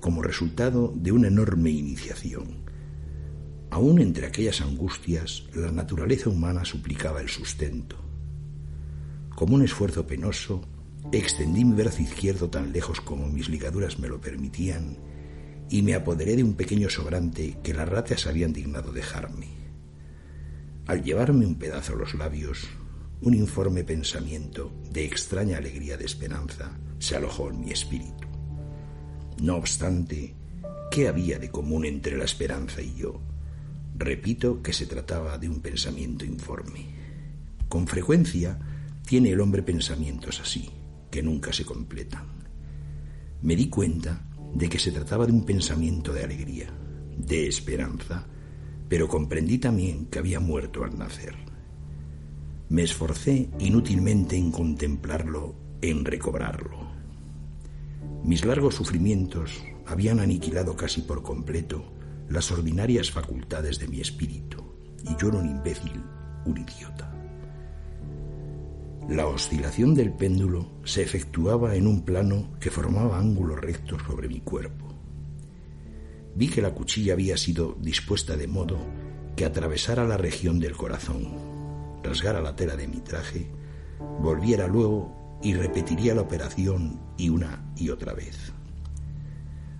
[0.00, 2.64] como resultado de una enorme iniciación.
[3.68, 7.98] Aún entre aquellas angustias, la naturaleza humana suplicaba el sustento.
[9.36, 10.62] Como un esfuerzo penoso,
[11.12, 14.96] extendí mi brazo izquierdo tan lejos como mis ligaduras me lo permitían
[15.68, 19.48] y me apoderé de un pequeño sobrante que las ratas habían dignado dejarme.
[20.86, 22.70] Al llevarme un pedazo a los labios,
[23.20, 28.28] un informe pensamiento de extraña alegría de esperanza se alojó en mi espíritu.
[29.40, 30.34] No obstante,
[30.90, 33.20] ¿qué había de común entre la esperanza y yo?
[33.96, 36.86] Repito que se trataba de un pensamiento informe.
[37.68, 38.58] Con frecuencia
[39.06, 40.70] tiene el hombre pensamientos así,
[41.10, 42.26] que nunca se completan.
[43.42, 46.70] Me di cuenta de que se trataba de un pensamiento de alegría,
[47.16, 48.26] de esperanza,
[48.88, 51.34] pero comprendí también que había muerto al nacer.
[52.68, 56.90] Me esforcé inútilmente en contemplarlo, en recobrarlo.
[58.24, 61.92] Mis largos sufrimientos habían aniquilado casi por completo
[62.28, 64.64] las ordinarias facultades de mi espíritu,
[65.04, 66.02] y yo era un imbécil,
[66.46, 67.14] un idiota.
[69.08, 74.40] La oscilación del péndulo se efectuaba en un plano que formaba ángulos rectos sobre mi
[74.40, 74.86] cuerpo.
[76.34, 78.78] Vi que la cuchilla había sido dispuesta de modo
[79.36, 81.43] que atravesara la región del corazón,
[82.04, 83.50] rasgara la tela de mi traje,
[84.20, 88.52] volviera luego y repetiría la operación y una y otra vez.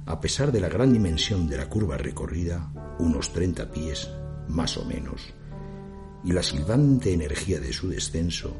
[0.07, 4.11] A pesar de la gran dimensión de la curva recorrida, unos 30 pies,
[4.49, 5.33] más o menos,
[6.25, 8.55] y la silbante energía de su descenso,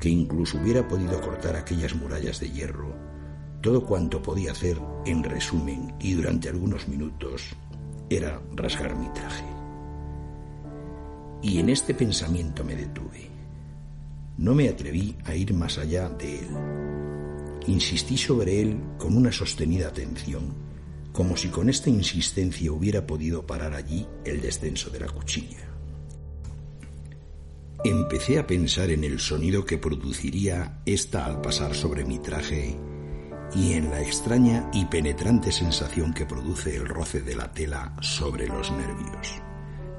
[0.00, 2.94] que incluso hubiera podido cortar aquellas murallas de hierro,
[3.60, 7.56] todo cuanto podía hacer, en resumen y durante algunos minutos,
[8.10, 9.53] era rasgar mi traje.
[11.44, 13.28] Y en este pensamiento me detuve.
[14.38, 16.48] No me atreví a ir más allá de él.
[17.66, 20.54] Insistí sobre él con una sostenida atención,
[21.12, 25.68] como si con esta insistencia hubiera podido parar allí el descenso de la cuchilla.
[27.84, 32.74] Empecé a pensar en el sonido que produciría esta al pasar sobre mi traje
[33.54, 38.48] y en la extraña y penetrante sensación que produce el roce de la tela sobre
[38.48, 39.42] los nervios.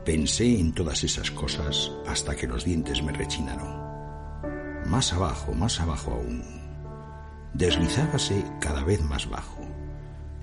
[0.05, 3.81] Pensé en todas esas cosas hasta que los dientes me rechinaron.
[4.87, 6.43] Más abajo, más abajo aún.
[7.55, 9.61] Deslizábase cada vez más bajo.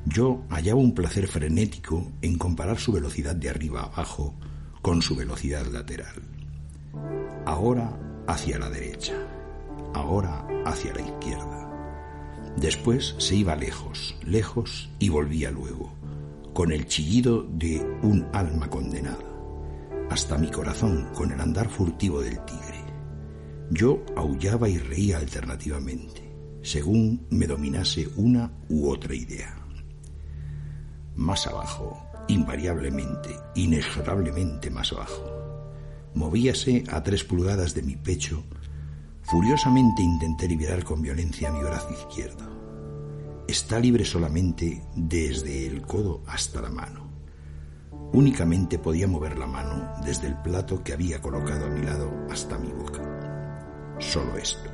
[0.04, 4.34] Yo hallaba un placer frenético en comparar su velocidad de arriba abajo
[4.82, 6.20] con su velocidad lateral.
[7.46, 7.96] Ahora
[8.26, 9.14] hacia la derecha,
[9.94, 12.52] ahora hacia la izquierda.
[12.56, 15.94] Después se iba lejos, lejos y volvía luego,
[16.52, 19.32] con el chillido de un alma condenada
[20.11, 22.84] hasta mi corazón con el andar furtivo del tigre.
[23.70, 26.30] Yo aullaba y reía alternativamente,
[26.62, 29.57] según me dominase una u otra idea.
[31.14, 35.24] Más abajo, invariablemente, inexorablemente más abajo.
[36.14, 38.44] Movíase a tres pulgadas de mi pecho.
[39.22, 43.44] Furiosamente intenté liberar con violencia mi brazo izquierdo.
[43.48, 47.11] Está libre solamente desde el codo hasta la mano.
[48.14, 52.58] Únicamente podía mover la mano desde el plato que había colocado a mi lado hasta
[52.58, 53.00] mi boca.
[53.98, 54.70] Solo esto.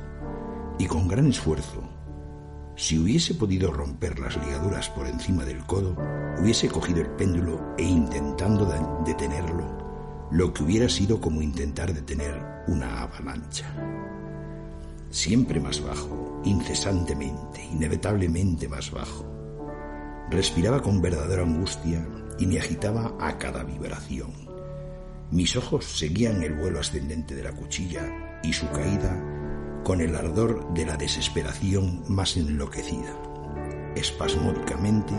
[0.77, 1.81] Y con gran esfuerzo,
[2.75, 5.95] si hubiese podido romper las ligaduras por encima del codo,
[6.41, 8.65] hubiese cogido el péndulo e intentando
[9.05, 13.65] detenerlo, lo que hubiera sido como intentar detener una avalancha.
[15.11, 19.25] Siempre más bajo, incesantemente, inevitablemente más bajo.
[20.29, 22.05] Respiraba con verdadera angustia
[22.39, 24.31] y me agitaba a cada vibración.
[25.31, 29.21] Mis ojos seguían el vuelo ascendente de la cuchilla y su caída
[29.83, 33.13] con el ardor de la desesperación más enloquecida.
[33.95, 35.13] Espasmódicamente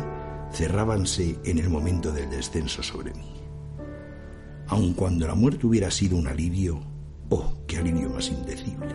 [0.53, 3.35] cerrábanse en el momento del descenso sobre mí.
[4.69, 6.81] Aun cuando la muerte hubiera sido un alivio,
[7.29, 8.95] oh, qué alivio más indecible.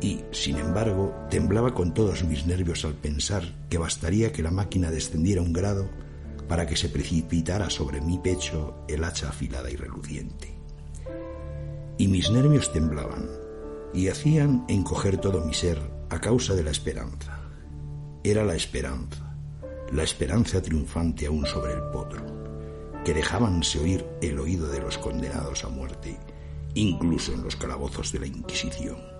[0.00, 4.90] Y, sin embargo, temblaba con todos mis nervios al pensar que bastaría que la máquina
[4.90, 5.88] descendiera un grado
[6.48, 10.54] para que se precipitara sobre mi pecho el hacha afilada y reluciente.
[11.98, 13.28] Y mis nervios temblaban
[13.92, 15.78] y hacían encoger todo mi ser
[16.10, 17.40] a causa de la esperanza.
[18.22, 19.36] Era la esperanza,
[19.92, 22.24] la esperanza triunfante aún sobre el potro,
[23.04, 26.18] que dejábanse oír el oído de los condenados a muerte,
[26.74, 29.13] incluso en los calabozos de la Inquisición.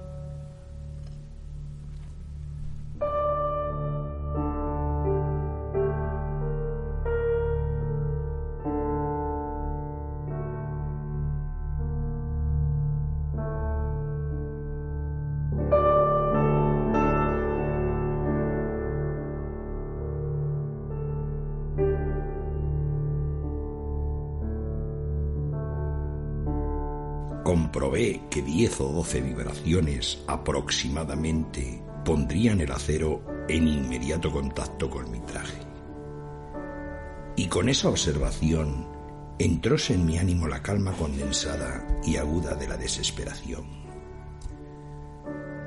[28.74, 35.60] 10 o 12 vibraciones aproximadamente pondrían el acero en inmediato contacto con mi traje.
[37.36, 38.88] Y con esa observación
[39.38, 43.64] entróse en mi ánimo la calma condensada y aguda de la desesperación.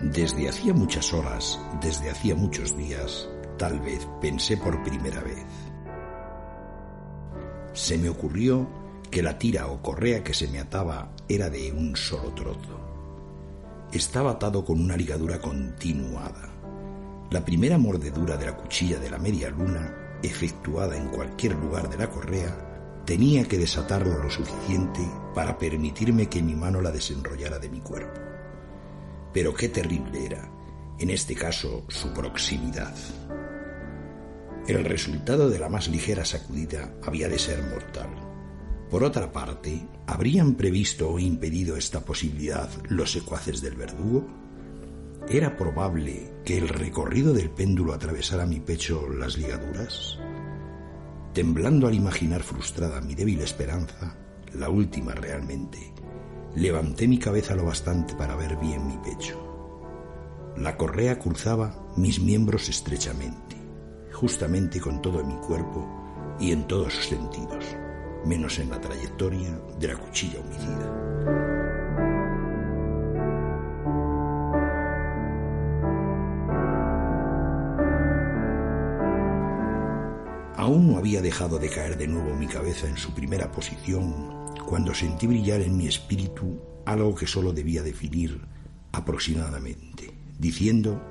[0.01, 5.45] Desde hacía muchas horas, desde hacía muchos días, tal vez pensé por primera vez.
[7.73, 8.67] Se me ocurrió
[9.09, 12.86] que la tira o correa que se me ataba era de un solo trozo.
[13.91, 16.49] Estaba atado con una ligadura continuada.
[17.31, 21.97] La primera mordedura de la cuchilla de la media luna, efectuada en cualquier lugar de
[21.97, 24.99] la correa, tenía que desatarlo lo suficiente
[25.33, 28.19] para permitirme que mi mano la desenrollara de mi cuerpo.
[29.33, 30.51] Pero qué terrible era,
[30.99, 32.93] en este caso, su proximidad.
[34.67, 38.26] El resultado de la más ligera sacudida había de ser mortal.
[38.89, 44.25] Por otra parte, ¿habrían previsto o impedido esta posibilidad los secuaces del verdugo?
[45.27, 50.17] ¿Era probable que el recorrido del péndulo atravesara mi pecho las ligaduras?
[51.33, 54.15] Temblando al imaginar frustrada mi débil esperanza,
[54.53, 55.93] la última realmente,
[56.55, 59.43] levanté mi cabeza lo bastante para ver bien mi pecho.
[60.55, 63.57] La correa cruzaba mis miembros estrechamente,
[64.13, 67.65] justamente con todo mi cuerpo y en todos sus sentidos
[68.25, 71.07] menos en la trayectoria de la cuchilla homicida.
[80.57, 84.93] Aún no había dejado de caer de nuevo mi cabeza en su primera posición cuando
[84.93, 88.41] sentí brillar en mi espíritu algo que solo debía definir
[88.91, 91.01] aproximadamente, diciendo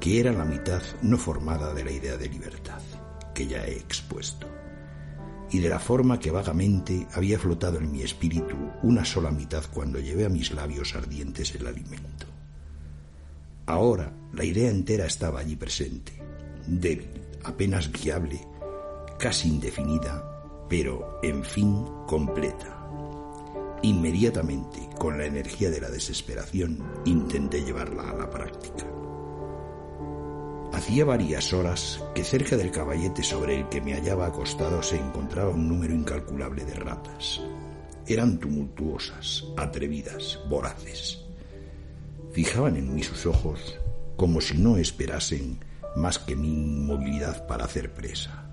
[0.00, 2.82] que era la mitad no formada de la idea de libertad,
[3.34, 4.46] que ya he expuesto,
[5.52, 9.98] y de la forma que vagamente había flotado en mi espíritu una sola mitad cuando
[9.98, 12.26] llevé a mis labios ardientes el alimento.
[13.66, 16.12] Ahora la idea entera estaba allí presente,
[16.66, 17.10] débil,
[17.44, 18.40] apenas viable,
[19.18, 22.76] casi indefinida, pero, en fin, completa.
[23.82, 28.86] Inmediatamente, con la energía de la desesperación, intenté llevarla a la práctica.
[30.80, 35.50] Hacía varias horas que cerca del caballete sobre el que me hallaba acostado se encontraba
[35.50, 37.42] un número incalculable de ratas.
[38.06, 41.22] Eran tumultuosas, atrevidas, voraces.
[42.32, 43.78] Fijaban en mí sus ojos
[44.16, 45.58] como si no esperasen
[45.96, 48.50] más que mi inmovilidad para hacer presa.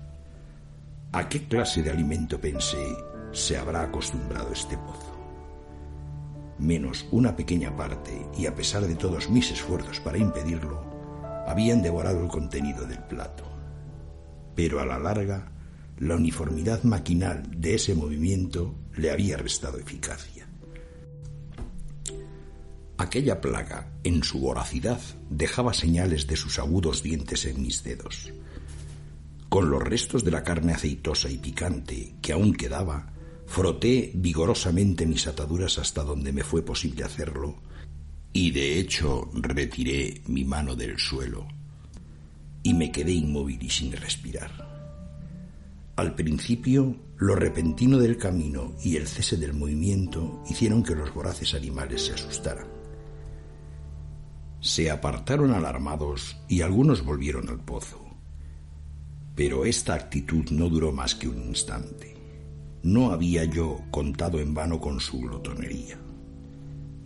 [1.12, 2.94] ¿A qué clase de alimento pensé
[3.32, 5.16] se habrá acostumbrado este pozo?
[6.58, 10.87] Menos una pequeña parte, y a pesar de todos mis esfuerzos para impedirlo,
[11.48, 13.44] habían devorado el contenido del plato.
[14.54, 15.50] Pero a la larga,
[15.98, 20.46] la uniformidad maquinal de ese movimiento le había restado eficacia.
[22.98, 28.32] Aquella plaga, en su voracidad, dejaba señales de sus agudos dientes en mis dedos.
[29.48, 33.12] Con los restos de la carne aceitosa y picante que aún quedaba,
[33.46, 37.62] froté vigorosamente mis ataduras hasta donde me fue posible hacerlo,
[38.32, 41.46] y de hecho retiré mi mano del suelo,
[42.62, 44.68] y me quedé inmóvil y sin respirar.
[45.96, 51.54] Al principio, lo repentino del camino y el cese del movimiento hicieron que los voraces
[51.54, 52.68] animales se asustaran.
[54.60, 58.00] Se apartaron alarmados y algunos volvieron al pozo.
[59.34, 62.16] Pero esta actitud no duró más que un instante.
[62.84, 65.98] No había yo contado en vano con su glotonería.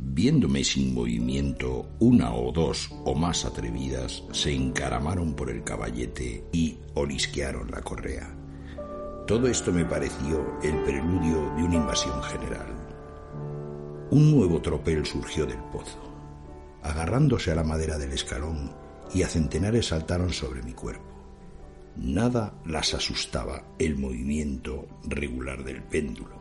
[0.05, 6.79] Viéndome sin movimiento, una o dos o más atrevidas se encaramaron por el caballete y
[6.95, 8.35] olisquearon la correa.
[9.27, 12.67] Todo esto me pareció el preludio de una invasión general.
[14.11, 16.13] Un nuevo tropel surgió del pozo
[16.83, 18.73] agarrándose a la madera del escalón,
[19.15, 21.05] y a centenares saltaron sobre mi cuerpo.
[21.97, 26.41] Nada las asustaba el movimiento regular del péndulo.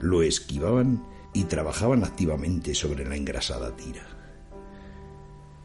[0.00, 1.04] Lo esquivaban
[1.34, 4.06] y trabajaban activamente sobre la engrasada tira.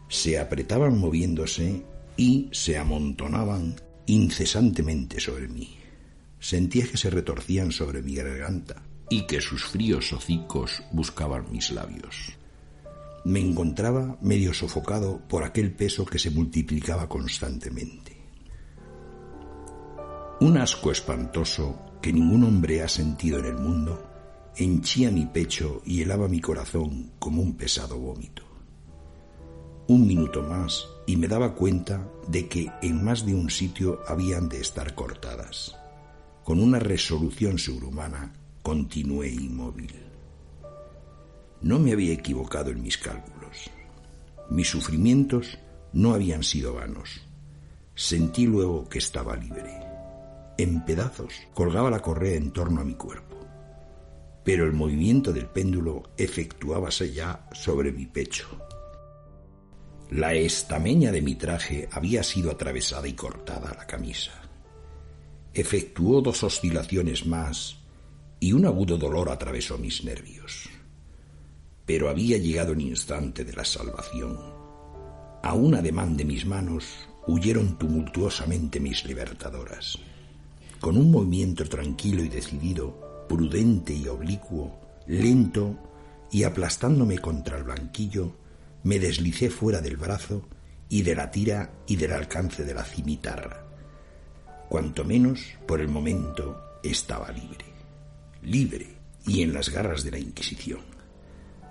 [0.10, 1.86] Se apretaban moviéndose
[2.18, 3.76] y se amontonaban
[4.08, 5.78] incesantemente sobre mí.
[6.40, 12.40] Sentía que se retorcían sobre mi garganta y que sus fríos hocicos buscaban mis labios
[13.26, 18.18] me encontraba medio sofocado por aquel peso que se multiplicaba constantemente.
[20.42, 24.09] Un asco espantoso que ningún hombre ha sentido en el mundo
[24.56, 28.44] henchía mi pecho y helaba mi corazón como un pesado vómito.
[29.88, 34.48] Un minuto más y me daba cuenta de que en más de un sitio habían
[34.48, 35.76] de estar cortadas.
[36.44, 39.94] Con una resolución sobrehumana continué inmóvil.
[41.62, 43.72] No me había equivocado en mis cálculos.
[44.50, 45.58] Mis sufrimientos
[45.94, 47.22] no habían sido vanos.
[47.96, 49.74] Sentí luego que estaba libre.
[50.58, 53.39] En pedazos colgaba la correa en torno a mi cuerpo,
[54.44, 58.48] pero el movimiento del péndulo efectuábase ya sobre mi pecho.
[60.12, 64.32] La estameña de mi traje había sido atravesada y cortada a la camisa.
[65.54, 67.78] Efectuó dos oscilaciones más
[68.40, 70.70] y un agudo dolor atravesó mis nervios
[71.90, 74.38] pero había llegado el instante de la salvación.
[75.42, 76.86] A un ademán de mis manos
[77.26, 79.98] huyeron tumultuosamente mis libertadoras.
[80.80, 84.78] Con un movimiento tranquilo y decidido, prudente y oblicuo,
[85.08, 85.78] lento
[86.32, 88.36] y aplastándome contra el blanquillo,
[88.84, 90.50] me deslicé fuera del brazo
[90.90, 93.66] y de la tira y del alcance de la cimitarra.
[94.68, 97.66] Cuanto menos, por el momento, estaba libre.
[98.42, 100.82] Libre y en las garras de la Inquisición.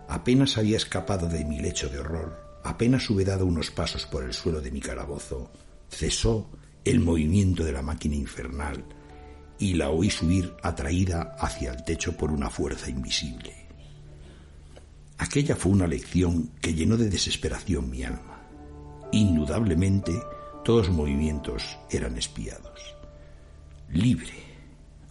[0.09, 4.33] Apenas había escapado de mi lecho de horror, apenas hube dado unos pasos por el
[4.33, 5.51] suelo de mi calabozo,
[5.91, 6.49] cesó
[6.85, 8.85] el movimiento de la máquina infernal
[9.59, 13.55] y la oí subir atraída hacia el techo por una fuerza invisible.
[15.19, 18.43] Aquella fue una lección que llenó de desesperación mi alma.
[19.11, 20.13] Indudablemente,
[20.65, 22.97] todos movimientos eran espiados.
[23.91, 24.35] Libre,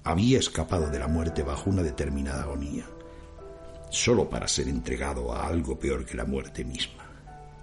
[0.04, 2.86] había escapado de la muerte bajo una determinada agonía
[3.89, 7.06] solo para ser entregado a algo peor que la muerte misma,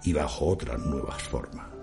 [0.02, 1.73] y bajo otras nuevas formas.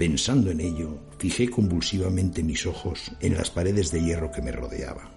[0.00, 5.10] Pensando en ello, fijé convulsivamente mis ojos en las paredes de hierro que me rodeaban.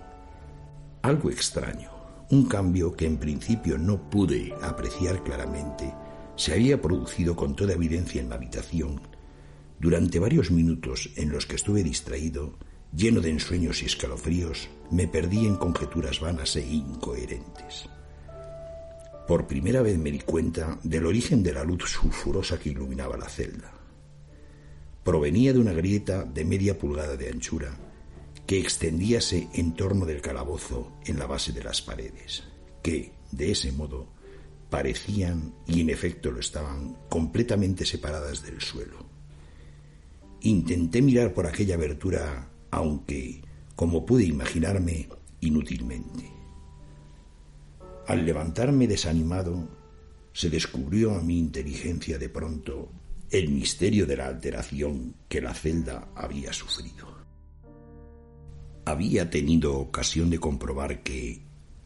[1.04, 1.90] Algo extraño,
[2.32, 5.94] un cambio que en principio no pude apreciar claramente,
[6.36, 9.00] se había producido con toda evidencia en la habitación.
[9.80, 12.58] Durante varios minutos en los que estuve distraído,
[12.94, 17.88] lleno de ensueños y escalofríos, me perdí en conjeturas vanas e incoherentes.
[19.30, 23.30] Por primera vez me di cuenta del origen de la luz sulfurosa que iluminaba la
[23.30, 23.83] celda.
[25.04, 27.78] Provenía de una grieta de media pulgada de anchura
[28.46, 32.44] que extendíase en torno del calabozo en la base de las paredes,
[32.82, 34.08] que, de ese modo,
[34.70, 39.06] parecían, y en efecto lo estaban, completamente separadas del suelo.
[40.42, 43.42] Intenté mirar por aquella abertura, aunque,
[43.76, 45.10] como pude imaginarme,
[45.42, 46.30] inútilmente.
[48.08, 49.70] Al levantarme desanimado,
[50.34, 52.90] se descubrió a mi inteligencia de pronto
[53.34, 57.18] el misterio de la alteración que la celda había sufrido.
[58.86, 61.42] Había tenido ocasión de comprobar que,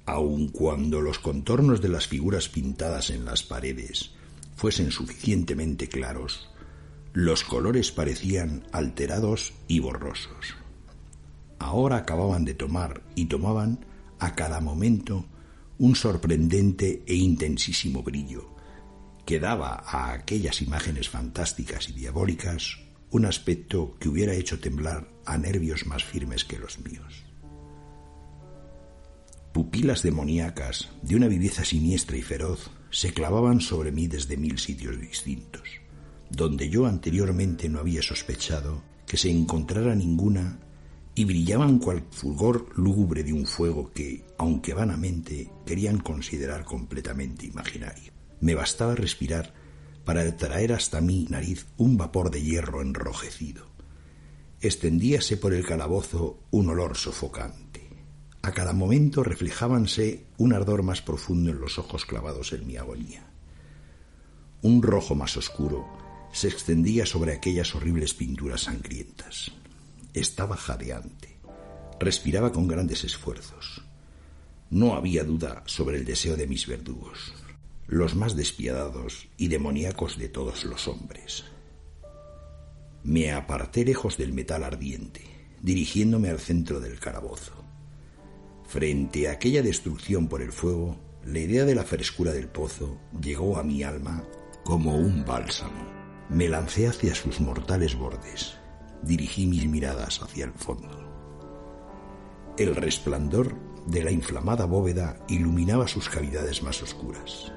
[0.05, 4.11] aun cuando los contornos de las figuras pintadas en las paredes
[4.57, 6.49] fuesen suficientemente claros,
[7.13, 10.53] los colores parecían alterados y borrosos.
[11.59, 13.85] Ahora acababan de tomar y tomaban
[14.19, 15.25] a cada momento
[15.77, 18.56] un sorprendente e intensísimo brillo
[19.27, 22.79] que daba a aquellas imágenes fantásticas y diabólicas
[23.11, 27.25] un aspecto que hubiera hecho temblar a nervios más firmes que los míos.
[29.51, 34.97] Pupilas demoníacas de una viveza siniestra y feroz se clavaban sobre mí desde mil sitios
[34.97, 35.67] distintos,
[36.29, 40.57] donde yo anteriormente no había sospechado que se encontrara ninguna
[41.15, 48.16] y brillaban cual fulgor lúgubre de un fuego que, aunque vanamente, querían considerar completamente imaginario.
[48.39, 49.53] Me bastaba respirar
[50.05, 53.65] para traer hasta mi nariz un vapor de hierro enrojecido.
[54.61, 57.89] Extendíase por el calabozo un olor sofocante.
[58.41, 63.27] A cada momento reflejábanse un ardor más profundo en los ojos clavados en mi agonía.
[64.61, 65.85] Un rojo más oscuro
[66.31, 69.51] se extendía sobre aquellas horribles pinturas sangrientas.
[70.13, 71.37] Estaba jadeante.
[71.99, 73.83] Respiraba con grandes esfuerzos.
[74.69, 77.33] No había duda sobre el deseo de mis verdugos,
[77.87, 81.45] los más despiadados y demoníacos de todos los hombres.
[83.03, 85.21] Me aparté lejos del metal ardiente,
[85.61, 87.63] dirigiéndome al centro del calabozo.
[88.65, 93.57] Frente a aquella destrucción por el fuego, la idea de la frescura del pozo llegó
[93.57, 94.23] a mi alma
[94.63, 95.87] como un bálsamo.
[96.29, 98.57] Me lancé hacia sus mortales bordes
[99.01, 101.05] dirigí mis miradas hacia el fondo.
[102.57, 107.53] El resplandor de la inflamada bóveda iluminaba sus cavidades más oscuras.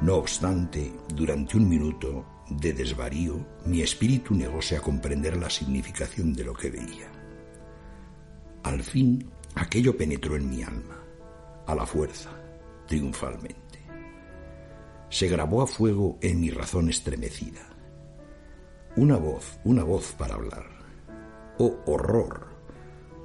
[0.00, 6.44] No obstante, durante un minuto de desvarío, mi espíritu negóse a comprender la significación de
[6.44, 7.10] lo que veía.
[8.62, 11.02] Al fin, aquello penetró en mi alma,
[11.66, 12.30] a la fuerza,
[12.86, 13.80] triunfalmente.
[15.08, 17.74] Se grabó a fuego en mi razón estremecida
[18.96, 20.66] una voz, una voz para hablar.
[21.58, 22.46] Oh horror,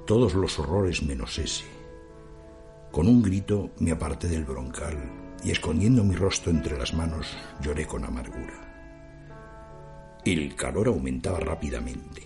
[0.04, 1.64] todos los horrores menos ese.
[2.90, 4.98] Con un grito me aparté del broncal
[5.42, 8.70] y escondiendo mi rostro entre las manos lloré con amargura.
[10.24, 12.22] El calor aumentaba rápidamente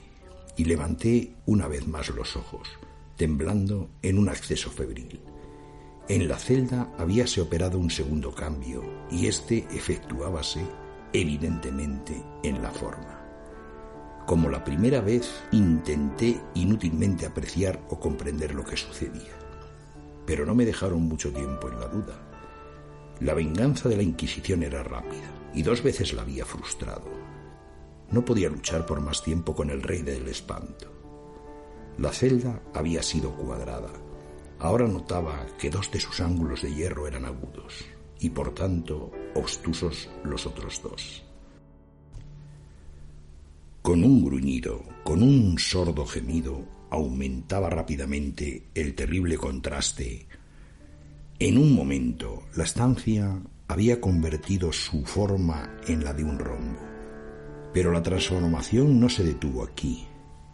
[0.56, 2.68] y levanté una vez más los ojos,
[3.16, 5.20] temblando en un acceso febril.
[6.08, 10.60] En la celda habíase operado un segundo cambio y éste efectuábase
[11.12, 13.20] evidentemente en la forma.
[14.26, 19.32] Como la primera vez intenté inútilmente apreciar o comprender lo que sucedía.
[20.26, 22.33] Pero no me dejaron mucho tiempo en la duda.
[23.20, 27.08] La venganza de la Inquisición era rápida y dos veces la había frustrado.
[28.10, 30.92] No podía luchar por más tiempo con el rey del espanto.
[31.98, 33.92] La celda había sido cuadrada.
[34.58, 37.84] Ahora notaba que dos de sus ángulos de hierro eran agudos
[38.18, 41.22] y por tanto obstusos los otros dos.
[43.82, 50.26] Con un gruñido, con un sordo gemido, aumentaba rápidamente el terrible contraste.
[51.40, 56.78] En un momento, la estancia había convertido su forma en la de un rombo.
[57.72, 60.06] Pero la transformación no se detuvo aquí.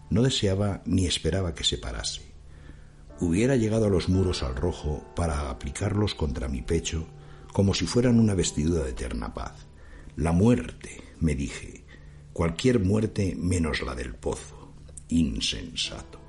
[0.08, 2.22] No deseaba ni esperaba que se parase.
[3.20, 7.06] Hubiera llegado a los muros al rojo para aplicarlos contra mi pecho
[7.52, 9.66] como si fueran una vestidura de eterna paz.
[10.16, 11.84] La muerte, me dije,
[12.32, 14.72] Cualquier muerte menos la del pozo.
[15.08, 16.20] Insensato.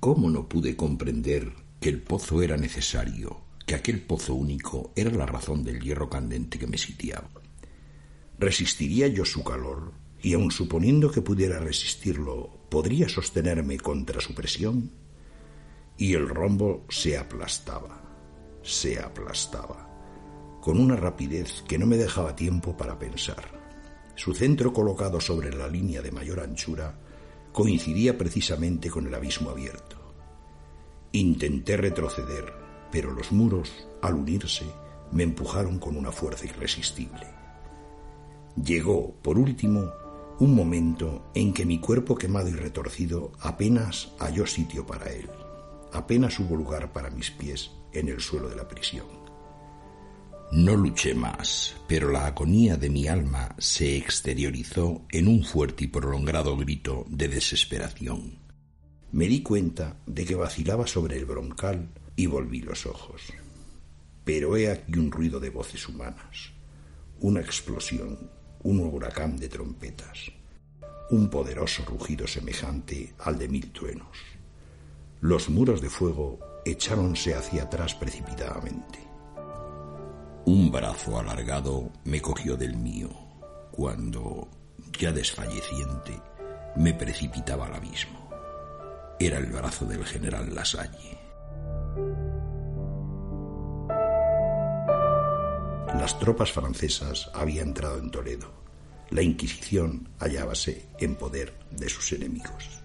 [0.00, 5.26] ¿Cómo no pude comprender que el pozo era necesario, que aquel pozo único era la
[5.26, 7.28] razón del hierro candente que me sitiaba?
[8.38, 9.92] ¿Resistiría yo su calor?
[10.22, 14.92] Y aun suponiendo que pudiera resistirlo, ¿podría sostenerme contra su presión?
[15.98, 18.00] y el rombo se aplastaba,
[18.62, 19.86] se aplastaba,
[20.62, 23.44] con una rapidez que no me dejaba tiempo para pensar.
[24.14, 26.98] Su centro colocado sobre la línea de mayor anchura
[27.52, 30.03] coincidía precisamente con el abismo abierto.
[31.14, 32.52] Intenté retroceder,
[32.90, 34.64] pero los muros, al unirse,
[35.12, 37.24] me empujaron con una fuerza irresistible.
[38.56, 39.92] Llegó, por último,
[40.40, 45.30] un momento en que mi cuerpo quemado y retorcido apenas halló sitio para él,
[45.92, 49.06] apenas hubo lugar para mis pies en el suelo de la prisión.
[50.50, 55.86] No luché más, pero la agonía de mi alma se exteriorizó en un fuerte y
[55.86, 58.43] prolongado grito de desesperación.
[59.14, 63.22] Me di cuenta de que vacilaba sobre el broncal y volví los ojos.
[64.24, 66.50] Pero he aquí un ruido de voces humanas,
[67.20, 68.28] una explosión,
[68.64, 70.32] un huracán de trompetas,
[71.10, 74.18] un poderoso rugido semejante al de mil truenos.
[75.20, 78.98] Los muros de fuego echáronse hacia atrás precipitadamente.
[80.44, 83.10] Un brazo alargado me cogió del mío,
[83.70, 84.48] cuando,
[84.98, 86.20] ya desfalleciente,
[86.74, 88.23] me precipitaba al abismo.
[89.18, 91.18] Era el brazo del general Lasalle.
[95.94, 98.50] Las tropas francesas habían entrado en Toledo.
[99.10, 102.83] La Inquisición hallábase en poder de sus enemigos.